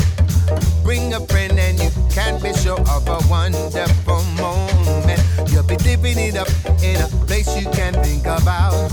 Bring 0.84 1.14
a 1.14 1.19
friend 1.27 1.57
and 1.57 1.80
you 1.80 1.90
can 2.11 2.41
be 2.41 2.53
sure 2.53 2.80
of 2.80 3.07
a 3.07 3.19
wonderful. 3.30 4.02
Living 6.03 6.25
it 6.25 6.35
up 6.35 6.49
in 6.84 6.99
a 6.99 7.07
place 7.25 7.47
you 7.57 7.65
can 7.71 7.93
think 8.03 8.25
about. 8.25 8.91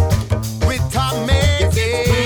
With 0.64 0.80
Tom 0.92 1.26
yeah, 1.26 2.19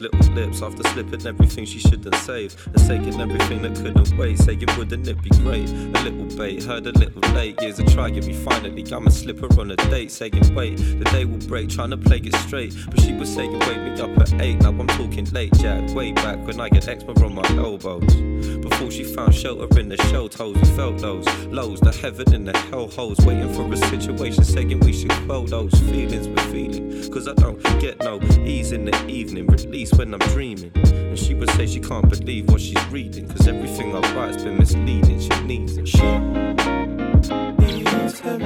Little 0.00 0.32
lips 0.32 0.62
after 0.62 0.82
slipping 0.88 1.26
everything 1.26 1.66
she 1.66 1.78
shouldn't 1.78 2.14
save. 2.14 2.56
And 2.66 2.78
taking 2.88 3.20
everything 3.20 3.60
that 3.60 3.74
couldn't 3.74 4.16
wait. 4.16 4.38
Saying, 4.38 4.64
wouldn't 4.78 5.06
it 5.06 5.22
be 5.22 5.28
great? 5.30 5.68
A 5.68 6.02
little 6.02 6.38
bait, 6.38 6.62
heard 6.62 6.86
a 6.86 6.92
little 6.92 7.20
late. 7.34 7.60
Years 7.60 7.78
of 7.78 7.92
trying 7.92 8.14
me 8.14 8.32
finally. 8.32 8.82
I'ma 8.90 9.10
slip 9.10 9.40
her 9.40 9.60
on 9.60 9.72
a 9.72 9.76
date. 9.76 10.10
Saying, 10.10 10.54
wait, 10.54 10.76
the 10.76 11.04
day 11.12 11.26
will 11.26 11.46
break. 11.46 11.68
Trying 11.68 11.90
to 11.90 11.98
play 11.98 12.16
it 12.16 12.34
straight. 12.36 12.74
But 12.86 13.00
she 13.00 13.12
was 13.12 13.32
saying, 13.32 13.52
wake 13.52 13.76
me 13.76 14.00
up 14.00 14.16
at 14.18 14.32
8. 14.40 14.62
Now 14.62 14.70
I'm 14.70 14.86
talking 14.86 15.26
late, 15.32 15.52
Jack. 15.54 15.94
Way 15.94 16.12
back 16.12 16.38
when 16.46 16.60
I 16.60 16.70
get 16.70 16.88
eczema 16.88 17.12
on 17.22 17.34
my 17.34 17.46
elbows. 17.58 18.14
Before 18.56 18.90
she 18.90 19.04
found 19.04 19.34
shelter 19.34 19.78
in 19.78 19.90
the 19.90 19.98
shell 20.04 20.30
toes. 20.30 20.56
We 20.56 20.64
felt 20.76 20.96
those 20.98 21.28
lows, 21.44 21.80
the 21.80 21.92
heaven 21.92 22.32
and 22.32 22.48
the 22.48 22.56
hell 22.56 22.88
holes. 22.88 23.18
Waiting 23.26 23.52
for 23.52 23.70
a 23.70 23.76
situation. 23.76 24.44
Saying 24.44 24.80
we 24.80 24.94
should 24.94 25.12
quell 25.26 25.44
those 25.44 25.74
feelings 25.80 26.26
we're 26.26 26.50
feeling. 26.50 27.12
Cause 27.12 27.28
I 27.28 27.34
don't 27.34 27.60
get 27.80 27.98
no 28.00 28.18
ease 28.46 28.72
in 28.72 28.86
the 28.86 29.06
evening. 29.06 29.46
Release 29.46 29.89
when 29.96 30.12
I'm 30.14 30.20
dreaming. 30.30 30.72
And 30.74 31.18
she 31.18 31.34
would 31.34 31.50
say 31.50 31.66
she 31.66 31.80
can't 31.80 32.08
believe 32.08 32.48
what 32.50 32.60
she's 32.60 32.84
reading. 32.86 33.28
Cause 33.28 33.48
everything 33.48 33.94
I 33.94 34.00
write's 34.14 34.42
been 34.42 34.58
misleading. 34.58 35.20
She 35.20 35.40
needs 35.44 35.76
it. 35.76 35.88
She 35.88 35.98
needs 37.58 38.20
him. 38.20 38.42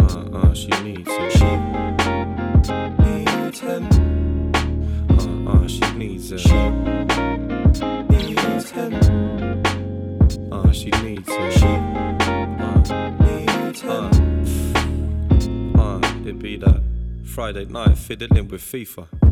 Uh 0.00 0.38
uh, 0.38 0.54
she 0.54 0.68
needs 0.82 1.08
it. 1.10 1.32
She 1.32 1.50
needs 3.04 3.60
him. 3.60 3.84
Uh 5.18 5.50
uh, 5.52 5.66
she 5.68 5.90
needs 5.92 6.32
it. 6.32 6.40
She 6.40 6.60
needs 8.08 8.70
him. 8.70 8.94
Uh, 10.52 10.72
she 10.72 10.90
needs 10.90 11.28
it. 11.28 11.52
She 11.52 11.66
uh, 11.66 12.76
needs 13.20 13.80
him. 13.80 14.10
Uh, 15.78 15.80
uh, 15.80 16.00
it 16.26 16.38
be 16.38 16.56
that 16.56 16.82
Friday 17.24 17.64
night 17.66 17.96
fiddling 17.98 18.48
with 18.48 18.62
FIFA. 18.62 19.29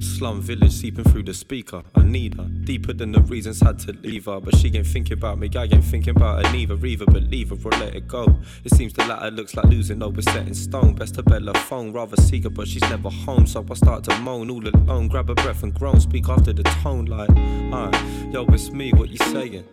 Slum 0.00 0.40
village 0.40 0.72
seeping 0.72 1.04
through 1.04 1.24
the 1.24 1.34
speaker. 1.34 1.82
I 1.94 2.02
need 2.02 2.34
her 2.34 2.44
deeper 2.44 2.92
than 2.92 3.12
the 3.12 3.20
reasons 3.20 3.60
had 3.60 3.78
to 3.80 3.92
leave 3.92 4.26
her. 4.26 4.40
But 4.40 4.56
she 4.56 4.74
ain't 4.74 4.86
thinking 4.86 5.14
about 5.14 5.38
me, 5.38 5.50
I 5.54 5.64
ain't 5.64 5.84
thinking 5.84 6.16
about 6.16 6.44
her 6.44 6.52
neither. 6.52 6.74
Either 6.74 7.06
believe 7.06 7.50
her 7.50 7.56
or 7.64 7.72
let 7.72 7.94
it 7.94 8.08
go. 8.08 8.40
It 8.64 8.74
seems 8.74 8.92
the 8.92 9.04
latter 9.04 9.30
looks 9.30 9.54
like 9.54 9.66
losing 9.66 10.02
over 10.02 10.22
set 10.22 10.46
in 10.46 10.54
stone. 10.54 10.94
Best 10.94 11.14
to 11.16 11.22
bet 11.22 11.42
her 11.42 11.54
phone, 11.54 11.92
rather 11.92 12.16
seek 12.16 12.44
her, 12.44 12.50
but 12.50 12.66
she's 12.68 12.82
never 12.82 13.10
home. 13.10 13.46
So 13.46 13.64
I 13.70 13.74
start 13.74 14.04
to 14.04 14.18
moan 14.18 14.50
all 14.50 14.66
alone. 14.66 15.08
Grab 15.08 15.30
a 15.30 15.34
breath 15.34 15.62
and 15.62 15.74
groan, 15.74 16.00
speak 16.00 16.28
after 16.28 16.52
the 16.52 16.62
tone 16.62 17.06
like, 17.06 17.30
alright, 17.30 18.32
yo, 18.32 18.44
it's 18.46 18.70
me, 18.70 18.92
what 18.92 19.08
you 19.08 19.18
saying? 19.18 19.64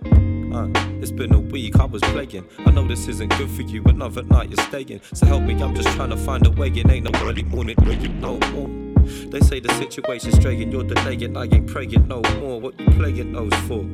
Uh, 0.53 0.67
it's 1.01 1.11
been 1.11 1.33
a 1.33 1.39
week, 1.39 1.79
I 1.79 1.85
was 1.85 2.01
playing. 2.01 2.47
I 2.59 2.71
know 2.71 2.87
this 2.87 3.07
isn't 3.07 3.29
good 3.37 3.49
for 3.49 3.63
you, 3.63 3.83
another 3.85 4.23
night 4.23 4.49
you're 4.49 4.65
staying. 4.65 5.01
So 5.13 5.25
help 5.25 5.43
me, 5.43 5.61
I'm 5.61 5.75
just 5.75 5.89
trying 5.95 6.09
to 6.09 6.17
find 6.17 6.45
a 6.45 6.51
way. 6.51 6.69
It 6.69 6.89
ain't 6.89 7.11
no 7.11 7.27
early 7.27 7.43
morning 7.43 7.75
you 8.01 8.09
know. 8.09 8.86
They 9.29 9.39
say 9.41 9.59
the 9.59 9.73
situation's 9.73 10.35
straying, 10.35 10.71
you're 10.71 10.83
delaying. 10.83 11.35
I 11.37 11.43
ain't 11.45 11.67
praying 11.67 12.07
no 12.07 12.21
more. 12.39 12.59
What 12.59 12.79
you 12.79 12.85
playing 12.87 13.33
those 13.33 13.53
for? 13.67 13.85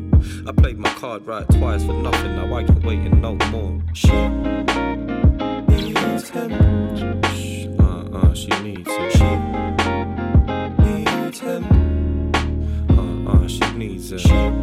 I 0.48 0.52
played 0.52 0.80
my 0.80 0.94
card 0.94 1.26
right 1.26 1.48
twice 1.50 1.84
for 1.86 1.94
nothing. 1.94 2.36
Now 2.36 2.54
I 2.54 2.62
ain't 2.62 2.84
waiting 2.84 3.22
no 3.22 3.36
more. 3.52 3.82
She 3.94 4.12
needs 5.68 6.30
him. 6.30 6.52
Uh 7.80 8.04
uh, 8.18 8.34
she 8.34 8.50
needs 8.62 8.90
him. 8.90 9.12
She 9.12 9.30
needs 10.84 11.40
him. 11.40 11.64
Uh 12.90 13.32
uh, 13.32 13.48
she 13.48 13.72
needs 13.74 14.12
him. 14.12 14.20
She 14.20 14.63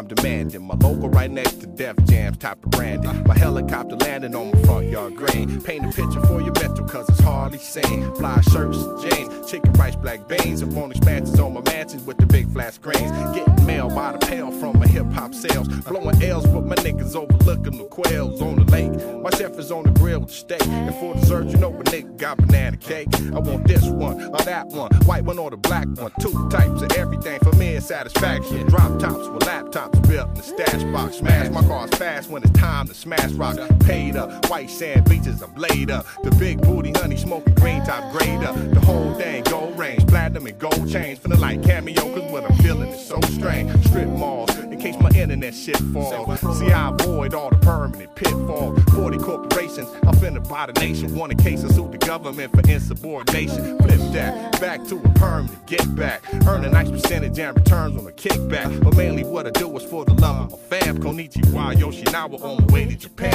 I'm 0.00 0.06
demanding, 0.06 0.62
my 0.62 0.76
logo 0.76 1.08
right 1.08 1.30
next 1.30 1.60
to 1.60 1.66
Def 1.66 1.94
Jam's 2.06 2.38
type 2.38 2.64
of 2.64 2.70
branding. 2.70 3.22
My 3.24 3.36
helicopter 3.36 3.96
landing 3.96 4.34
on 4.34 4.50
my 4.50 4.62
front 4.62 4.86
yard 4.86 5.14
green. 5.14 5.60
Paint 5.60 5.84
a 5.84 5.88
picture 5.88 6.22
for 6.22 6.40
your 6.40 6.54
mental, 6.54 6.86
cause 6.86 7.06
it's 7.10 7.20
hardly 7.20 7.58
seen. 7.58 8.14
Fly 8.14 8.40
shirts, 8.40 8.78
jeans, 9.02 9.50
chicken 9.50 9.70
rice, 9.74 9.96
black 9.96 10.26
beans. 10.26 10.62
I'm 10.62 10.78
on 10.78 10.90
expansions 10.90 11.38
on 11.38 11.52
my 11.52 11.60
mansions 11.66 12.06
with 12.06 12.16
the 12.16 12.24
big 12.24 12.50
flat 12.50 12.72
screens. 12.72 13.10
Getting 13.36 13.66
mail 13.66 13.90
by 13.90 14.12
the 14.12 14.18
pail 14.26 14.50
from 14.52 14.78
my 14.78 14.86
hip 14.86 15.04
hop 15.12 15.34
sales. 15.34 15.68
Blowing 15.68 16.22
L's, 16.22 16.46
but 16.46 16.64
my 16.64 16.76
niggas 16.76 17.14
overlooking 17.14 17.76
the 17.76 17.84
quails 17.84 18.40
on 18.40 18.56
the 18.56 18.64
lake. 18.72 18.92
My 19.22 19.28
chef 19.36 19.58
is 19.58 19.70
on 19.70 19.84
the 19.84 19.90
grill 19.90 20.20
with 20.20 20.30
the 20.30 20.34
steak. 20.34 20.66
And 20.66 20.94
for 20.94 21.12
dessert, 21.12 21.48
you 21.48 21.58
know 21.58 21.72
my 21.72 21.82
nigga 21.82 22.16
got 22.16 22.38
banana 22.38 22.78
cake. 22.78 23.08
I 23.34 23.38
want 23.38 23.68
this 23.68 23.84
one 23.84 24.22
or 24.22 24.38
that 24.44 24.68
one, 24.68 24.92
white 25.04 25.24
one 25.24 25.38
or 25.38 25.50
the 25.50 25.58
black 25.58 25.88
one. 25.96 26.10
Two 26.20 26.48
types 26.48 26.59
sand 34.70 35.08
beaches, 35.08 35.42
I'm 35.42 35.54
laid 35.54 35.90
up. 35.90 36.06
The 36.22 36.30
big 36.32 36.60
booty 36.60 36.92
honey 36.92 37.16
smoking 37.16 37.54
green 37.54 37.84
top 37.84 38.12
grader. 38.12 38.52
The 38.52 38.80
whole 38.80 39.14
thing 39.14 39.42
gold 39.44 39.78
range, 39.78 40.06
platinum 40.06 40.46
and 40.46 40.58
gold 40.58 40.90
chains. 40.90 41.18
Feeling 41.18 41.40
like 41.40 41.62
cameo, 41.62 42.02
cause 42.14 42.32
what 42.32 42.50
I'm 42.50 42.56
feeling 42.58 42.88
is 42.90 43.06
so 43.06 43.20
strange. 43.32 43.70
Strip 43.86 44.08
malls, 44.08 44.56
in 44.58 44.78
case 44.78 44.96
my 45.00 45.10
internet 45.10 45.54
shit 45.54 45.76
falls. 45.92 46.40
See, 46.58 46.72
I 46.72 46.90
avoid 46.90 47.34
all 47.34 47.50
the 47.50 47.56
permanent 47.56 48.14
pitfalls. 48.14 48.82
40 48.94 49.18
corporations, 49.18 49.88
I'm 50.02 50.14
finna 50.14 50.46
buy 50.48 50.66
the 50.66 50.80
nation. 50.80 51.14
One 51.14 51.30
in 51.30 51.36
case 51.36 51.64
I 51.64 51.68
suit 51.68 51.92
the 51.92 51.98
government 51.98 52.52
for 52.52 52.68
insubordination. 52.70 53.78
Flip 53.78 54.00
that, 54.12 54.60
back 54.60 54.84
to 54.86 54.96
a 54.96 55.08
permanent 55.18 55.66
get 55.66 55.94
back. 55.94 56.22
Earn 56.46 56.64
a 56.64 56.70
nice 56.70 56.90
percentage 56.90 57.38
and 57.38 57.56
returns 57.56 57.96
on 57.96 58.04
the 58.04 58.12
kickback. 58.12 58.82
But 58.82 58.96
mainly 58.96 59.24
what 59.24 59.46
I 59.46 59.50
do 59.50 59.76
is 59.76 59.84
for 59.84 60.04
the 60.04 60.14
love 60.14 60.52
of 60.52 60.52
my 60.52 60.78
fam. 60.78 60.98
Konichiwa, 60.98 61.74
Yoshinawa 61.74 62.42
on 62.42 62.66
my 62.66 62.72
way 62.72 62.86
to 62.86 62.96
Japan. 62.96 63.29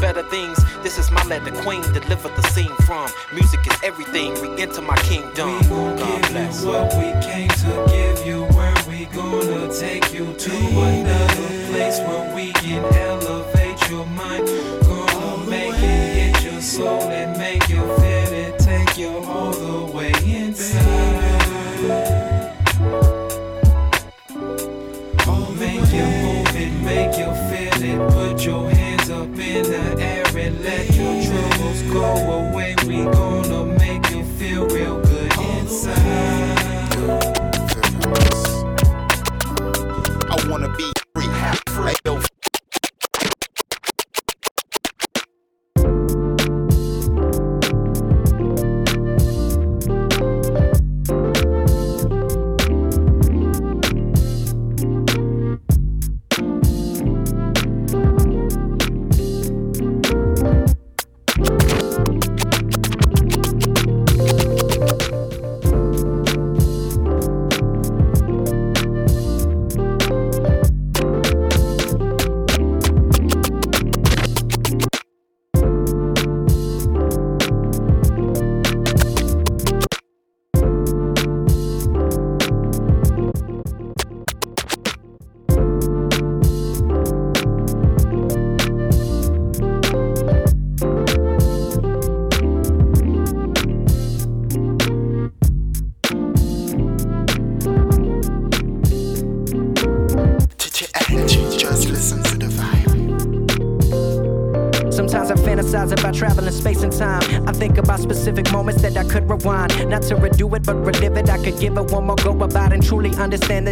Better 0.00 0.22
things. 0.24 0.58
This 0.82 0.98
is 0.98 1.10
my 1.10 1.22
letter, 1.24 1.52
queen. 1.62 1.82
Deliver 1.92 2.28
the 2.28 2.42
scene 2.54 2.74
from 2.86 3.08
music 3.32 3.66
is 3.66 3.78
everything. 3.82 4.34
We 4.42 4.62
enter 4.62 4.82
my 4.82 4.96
kingdom. 4.96 5.60
God 5.68 6.22
bless. 6.30 6.64
What 6.64 6.92
we 6.94 7.12
came 7.26 7.48
to 7.48 7.86
give 7.88 8.26
you, 8.26 8.44
where 8.56 8.74
we 8.88 9.06
gonna 9.06 9.72
take 9.72 10.12
you 10.12 10.32
to 10.34 10.52
another 10.52 11.48
place 11.70 11.98
where 12.00 12.34
we 12.34 12.52
can 12.52 12.84
elevate 12.94 13.88
your 13.88 14.06
mind. 14.06 14.46
Gonna 14.82 15.50
make 15.50 15.74
it 15.74 16.36
hit 16.36 16.52
your 16.52 16.60
soul 16.60 17.02
and 17.02 17.37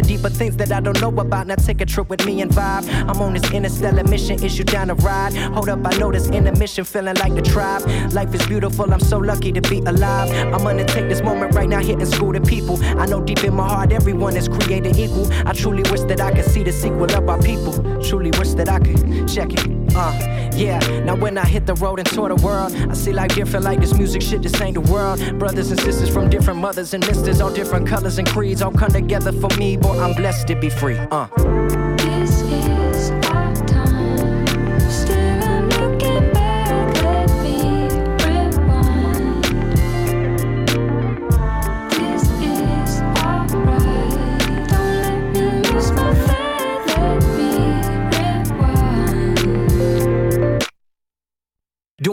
the 0.01 0.07
deeper 0.07 0.29
things 0.29 0.55
that 0.57 0.71
I 0.71 0.79
don't 0.79 0.99
know 1.01 1.09
about. 1.09 1.47
Now 1.47 1.55
take 1.55 1.81
a 1.81 1.85
trip 1.85 2.09
with 2.09 2.25
me 2.25 2.41
and 2.41 2.51
vibe. 2.51 2.87
I'm 3.09 3.19
on 3.21 3.33
this 3.33 3.51
interstellar 3.51 4.03
mission, 4.03 4.43
issue 4.43 4.63
down 4.63 4.89
a 4.89 4.95
ride. 4.95 5.33
Hold 5.55 5.69
up, 5.69 5.79
I 5.85 5.97
know 5.97 6.11
this 6.11 6.29
intermission, 6.29 6.83
feeling 6.83 7.15
like 7.15 7.33
the 7.33 7.41
tribe. 7.41 7.81
Life 8.13 8.33
is 8.35 8.45
beautiful, 8.45 8.93
I'm 8.93 8.99
so 8.99 9.17
lucky 9.17 9.51
to 9.51 9.61
be 9.61 9.79
alive. 9.79 10.29
I'm 10.53 10.63
gonna 10.63 10.85
take 10.85 11.09
this 11.09 11.21
moment 11.21 11.55
right 11.55 11.69
now, 11.69 11.79
hitting 11.79 12.05
school 12.05 12.33
to 12.33 12.41
people. 12.41 12.77
I 12.99 13.05
know 13.07 13.21
deep 13.21 13.43
in 13.43 13.55
my 13.55 13.67
heart, 13.67 13.91
everyone 13.91 14.37
is 14.37 14.47
created 14.47 14.97
equal. 14.97 15.31
I 15.47 15.53
truly 15.53 15.83
wish 15.91 16.01
that 16.01 16.21
I 16.21 16.31
could 16.31 16.45
see 16.45 16.63
the 16.63 16.71
sequel 16.71 17.11
of 17.11 17.27
our 17.27 17.41
people. 17.41 17.73
Truly 18.01 18.31
wish 18.37 18.53
that 18.53 18.69
I 18.69 18.79
could 18.79 19.27
check 19.27 19.53
it. 19.53 19.76
Uh, 19.99 20.13
yeah. 20.53 20.79
Now 20.99 21.15
when 21.15 21.37
I 21.37 21.45
hit 21.45 21.65
the 21.65 21.73
road 21.73 21.97
and 21.99 22.07
tour 22.07 22.29
the 22.29 22.35
world, 22.45 22.71
I 22.75 22.93
see 22.93 23.13
life 23.13 23.33
different 23.33 23.65
like 23.65 23.79
this 23.79 23.93
music 23.95 24.21
shit. 24.21 24.43
This 24.43 24.59
ain't 24.61 24.75
the 24.75 24.91
world. 24.91 25.19
Brothers 25.39 25.71
and 25.71 25.79
sisters 25.79 26.09
from 26.09 26.29
different 26.29 26.59
mothers 26.59 26.93
and 26.93 27.05
misters, 27.07 27.41
all 27.41 27.51
different 27.51 27.87
colors 27.87 28.19
and 28.19 28.27
creeds, 28.27 28.61
all 28.61 28.71
come 28.71 28.91
together 28.91 29.31
for 29.31 29.49
me. 29.57 29.75
Boy, 29.75 29.99
I'm 29.99 30.13
blessed 30.13 30.47
to 30.47 30.55
be 30.55 30.69
free. 30.69 30.97
Uh. 31.09 31.86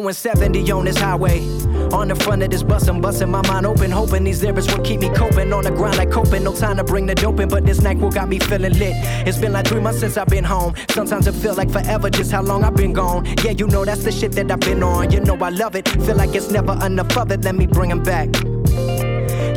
Doing 0.05 0.13
70 0.13 0.71
on 0.71 0.85
this 0.85 0.99
highway. 0.99 1.41
On 1.95 2.09
the 2.09 2.15
front 2.15 2.43
of 2.43 2.51
this 2.51 2.63
bus, 2.63 2.87
I'm 2.89 3.01
busting 3.01 3.31
my 3.31 3.41
mind 3.49 3.65
open, 3.65 3.91
hoping 3.91 4.25
these 4.25 4.43
lyrics 4.43 4.71
will 4.71 4.85
keep 4.85 5.01
me 5.01 5.09
coping. 5.09 5.51
On 5.51 5.65
the 5.65 5.71
grind 5.71 5.97
like 5.97 6.11
coping, 6.11 6.45
no 6.45 6.55
time 6.55 6.77
to 6.77 6.85
bring 6.85 7.07
the 7.07 7.15
dope 7.15 7.41
in, 7.41 7.49
but 7.49 7.65
this 7.65 7.81
night 7.81 7.97
will 7.97 8.11
got 8.11 8.29
me 8.29 8.39
feeling 8.39 8.75
lit. 8.75 8.93
It's 9.27 9.39
been 9.39 9.55
like 9.55 9.67
three 9.67 9.81
months 9.81 10.01
since 10.01 10.19
I've 10.19 10.27
been 10.27 10.45
home. 10.45 10.75
Sometimes 10.91 11.27
it 11.27 11.33
feel 11.33 11.55
like 11.55 11.71
forever, 11.71 12.11
just 12.11 12.33
how 12.33 12.43
long 12.43 12.65
I've 12.65 12.77
been 12.77 12.93
gone. 12.93 13.25
Yeah, 13.43 13.53
you 13.53 13.67
know 13.67 13.87
that's 13.87 14.05
the 14.05 14.13
shit 14.13 14.33
that 14.33 14.51
I've 14.51 14.61
been 14.61 14.83
on. 14.83 15.11
You 15.11 15.21
know 15.21 15.37
I 15.37 15.49
love 15.49 15.75
it, 15.75 15.89
feel 15.89 16.17
like 16.17 16.35
it's 16.35 16.51
never 16.51 16.79
enough 16.85 17.17
of 17.17 17.33
it. 17.33 17.43
Let 17.43 17.55
me 17.55 17.67
bring 17.67 17.99
back. 18.03 18.29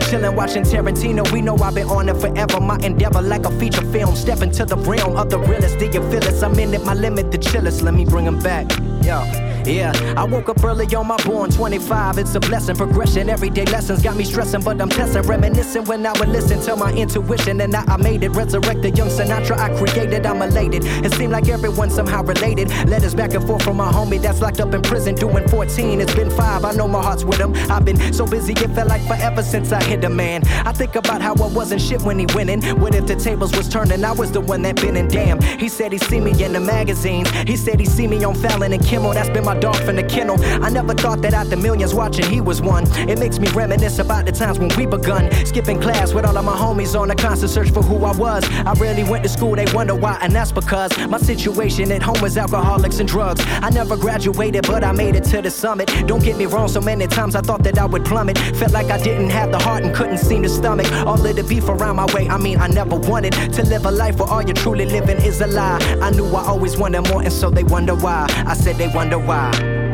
Chillin' 0.07 0.33
watching 0.33 0.63
Tarantino, 0.63 1.29
we 1.33 1.41
know 1.41 1.57
I've 1.57 1.75
been 1.75 1.89
on 1.89 2.07
it 2.07 2.15
forever. 2.15 2.61
My 2.61 2.77
endeavor, 2.83 3.21
like 3.21 3.45
a 3.45 3.59
feature 3.59 3.85
film, 3.91 4.15
step 4.15 4.41
into 4.41 4.63
the 4.63 4.77
realm 4.77 5.17
of 5.17 5.29
the 5.29 5.39
realest. 5.39 5.77
Do 5.77 5.87
you 5.87 6.09
feel 6.09 6.21
this? 6.21 6.41
I'm 6.41 6.57
in 6.57 6.73
it, 6.73 6.85
my 6.85 6.93
limit, 6.93 7.33
the 7.33 7.37
chillest. 7.37 7.81
Let 7.81 7.93
me 7.93 8.05
bring 8.05 8.23
bring 8.23 8.27
'em 8.27 8.39
back. 8.39 8.71
Yo. 9.03 9.46
Yeah, 9.67 9.91
I 10.15 10.23
woke 10.23 10.47
up 10.47 10.63
early 10.63 10.85
on 10.95 11.07
my 11.07 11.17
born 11.25 11.51
25. 11.51 12.17
It's 12.17 12.33
a 12.35 12.39
blessing, 12.39 12.77
progression. 12.77 13.29
Everyday 13.29 13.65
lessons 13.65 14.01
got 14.01 14.15
me 14.15 14.23
stressing, 14.23 14.61
but 14.61 14.79
I'm 14.79 14.87
testing, 14.87 15.23
reminiscing 15.23 15.83
when 15.85 16.05
I 16.05 16.13
would 16.13 16.29
listen 16.29 16.61
to 16.61 16.75
my 16.77 16.93
intuition. 16.93 17.59
And 17.59 17.73
now 17.73 17.83
I 17.85 17.97
made 17.97 18.23
it. 18.23 18.29
Resurrect 18.29 18.81
the 18.81 18.91
young 18.91 19.09
Sinatra 19.09 19.57
I 19.57 19.75
created. 19.77 20.25
I'm 20.25 20.41
elated. 20.41 20.85
It 20.85 21.13
seemed 21.13 21.33
like 21.33 21.49
everyone 21.49 21.89
somehow 21.89 22.23
related. 22.23 22.69
Letters 22.87 23.13
back 23.13 23.33
and 23.33 23.45
forth 23.45 23.63
from 23.63 23.75
my 23.77 23.91
homie 23.91 24.21
that's 24.21 24.39
locked 24.39 24.61
up 24.61 24.73
in 24.73 24.81
prison 24.81 25.15
doing 25.15 25.45
14. 25.49 25.99
It's 25.99 26.15
been 26.15 26.29
five. 26.29 26.63
I 26.63 26.71
know 26.71 26.87
my 26.87 27.01
heart's 27.01 27.25
with 27.25 27.39
him. 27.39 27.53
I've 27.69 27.83
been 27.83 28.13
so 28.13 28.25
busy, 28.25 28.53
it 28.53 28.69
felt 28.69 28.87
like 28.87 29.05
forever 29.05 29.43
since 29.43 29.73
I 29.73 29.83
hit 29.83 30.01
a 30.05 30.09
man. 30.09 30.47
I 30.65 30.71
think 30.71 30.95
about 30.95 31.21
how 31.21 31.33
I 31.33 31.47
wasn't 31.47 31.81
shit 31.81 32.01
when 32.03 32.19
he 32.19 32.25
winning. 32.33 32.63
What 32.79 32.95
if 32.95 33.05
the 33.05 33.17
tables 33.17 33.55
was 33.55 33.67
turning? 33.67 34.05
I 34.05 34.13
was 34.13 34.31
the 34.31 34.41
one 34.41 34.61
that 34.61 34.77
been 34.77 34.95
in 34.95 35.09
damn. 35.09 35.41
He 35.41 35.67
said 35.67 35.91
he 35.91 35.97
see 35.97 36.21
me 36.21 36.31
in 36.41 36.53
the 36.53 36.61
magazines. 36.61 37.29
He 37.31 37.57
said 37.57 37.81
he 37.81 37.85
see 37.85 38.07
me 38.07 38.23
on 38.23 38.33
Fallon 38.33 38.71
and 38.71 38.85
Kimmel. 38.85 39.13
That's 39.13 39.29
been 39.29 39.43
my 39.43 39.56
dog 39.59 39.75
from 39.77 39.95
the 39.95 40.03
kennel. 40.03 40.37
I 40.63 40.69
never 40.69 40.93
thought 40.93 41.21
that 41.21 41.33
out 41.33 41.49
the 41.49 41.57
millions 41.57 41.93
watching 41.93 42.25
he 42.25 42.41
was 42.41 42.61
one. 42.61 42.85
It 43.09 43.19
makes 43.19 43.39
me 43.39 43.47
reminisce 43.49 43.99
about 43.99 44.25
the 44.25 44.31
times 44.31 44.59
when 44.59 44.69
we 44.77 44.85
begun. 44.85 45.31
Skipping 45.45 45.81
class 45.81 46.13
with 46.13 46.25
all 46.25 46.37
of 46.37 46.45
my 46.45 46.55
homies 46.55 46.99
on 46.99 47.11
a 47.11 47.15
constant 47.15 47.51
search 47.51 47.71
for 47.71 47.81
who 47.81 48.03
I 48.05 48.15
was. 48.15 48.43
I 48.65 48.73
rarely 48.73 49.03
went 49.03 49.23
to 49.23 49.29
school, 49.29 49.55
they 49.55 49.65
wonder 49.73 49.95
why, 49.95 50.17
and 50.21 50.33
that's 50.33 50.51
because 50.51 50.97
my 51.07 51.17
situation 51.17 51.91
at 51.91 52.01
home 52.01 52.21
was 52.21 52.37
alcoholics 52.37 52.99
and 52.99 53.07
drugs. 53.07 53.41
I 53.47 53.69
never 53.69 53.97
graduated, 53.97 54.67
but 54.67 54.83
I 54.83 54.91
made 54.91 55.15
it 55.15 55.23
to 55.25 55.41
the 55.41 55.51
summit. 55.51 55.87
Don't 56.05 56.23
get 56.23 56.37
me 56.37 56.45
wrong, 56.45 56.67
so 56.67 56.81
many 56.81 57.07
times 57.07 57.35
I 57.35 57.41
thought 57.41 57.63
that 57.63 57.77
I 57.77 57.85
would 57.85 58.05
plummet. 58.05 58.37
Felt 58.37 58.71
like 58.71 58.89
I 58.91 58.97
didn't 59.01 59.29
have 59.29 59.51
the 59.51 59.59
heart 59.59 59.83
and 59.83 59.95
couldn't 59.95 60.19
seem 60.19 60.43
to 60.43 60.49
stomach 60.49 60.91
all 61.05 61.25
of 61.25 61.35
the 61.35 61.43
beef 61.43 61.67
around 61.69 61.95
my 61.95 62.05
way. 62.13 62.27
I 62.27 62.37
mean, 62.37 62.59
I 62.59 62.67
never 62.67 62.95
wanted 62.95 63.33
to 63.53 63.63
live 63.63 63.85
a 63.85 63.91
life 63.91 64.17
where 64.19 64.29
all 64.29 64.41
you're 64.41 64.53
truly 64.53 64.85
living 64.85 65.17
is 65.17 65.41
a 65.41 65.47
lie. 65.47 65.79
I 66.01 66.11
knew 66.11 66.27
I 66.27 66.43
always 66.45 66.77
wanted 66.77 67.01
more, 67.09 67.21
and 67.21 67.33
so 67.33 67.49
they 67.49 67.63
wonder 67.63 67.95
why. 67.95 68.27
I 68.45 68.53
said 68.53 68.75
they 68.77 68.87
wonder 68.87 69.17
why. 69.19 69.46
This 69.53 69.86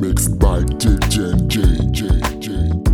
Mixed 0.00 0.38
by 0.38 0.62
DJ 0.62 2.89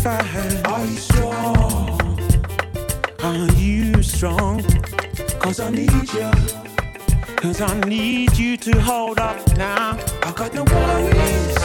sacrifice. 0.00 0.62
Are 0.64 0.86
you 0.86 0.96
strong? 0.96 2.20
Are 3.22 3.52
you 3.56 4.02
strong? 4.02 4.62
Cause 5.38 5.60
I 5.60 5.70
need 5.70 5.92
you. 5.92 6.30
Cause 7.36 7.60
I 7.60 7.80
need 7.80 8.36
you 8.36 8.56
to 8.56 8.80
hold 8.80 9.18
up 9.18 9.36
now. 9.56 9.98
I 10.22 10.32
got 10.32 10.54
no 10.54 10.64
worries. 10.64 11.60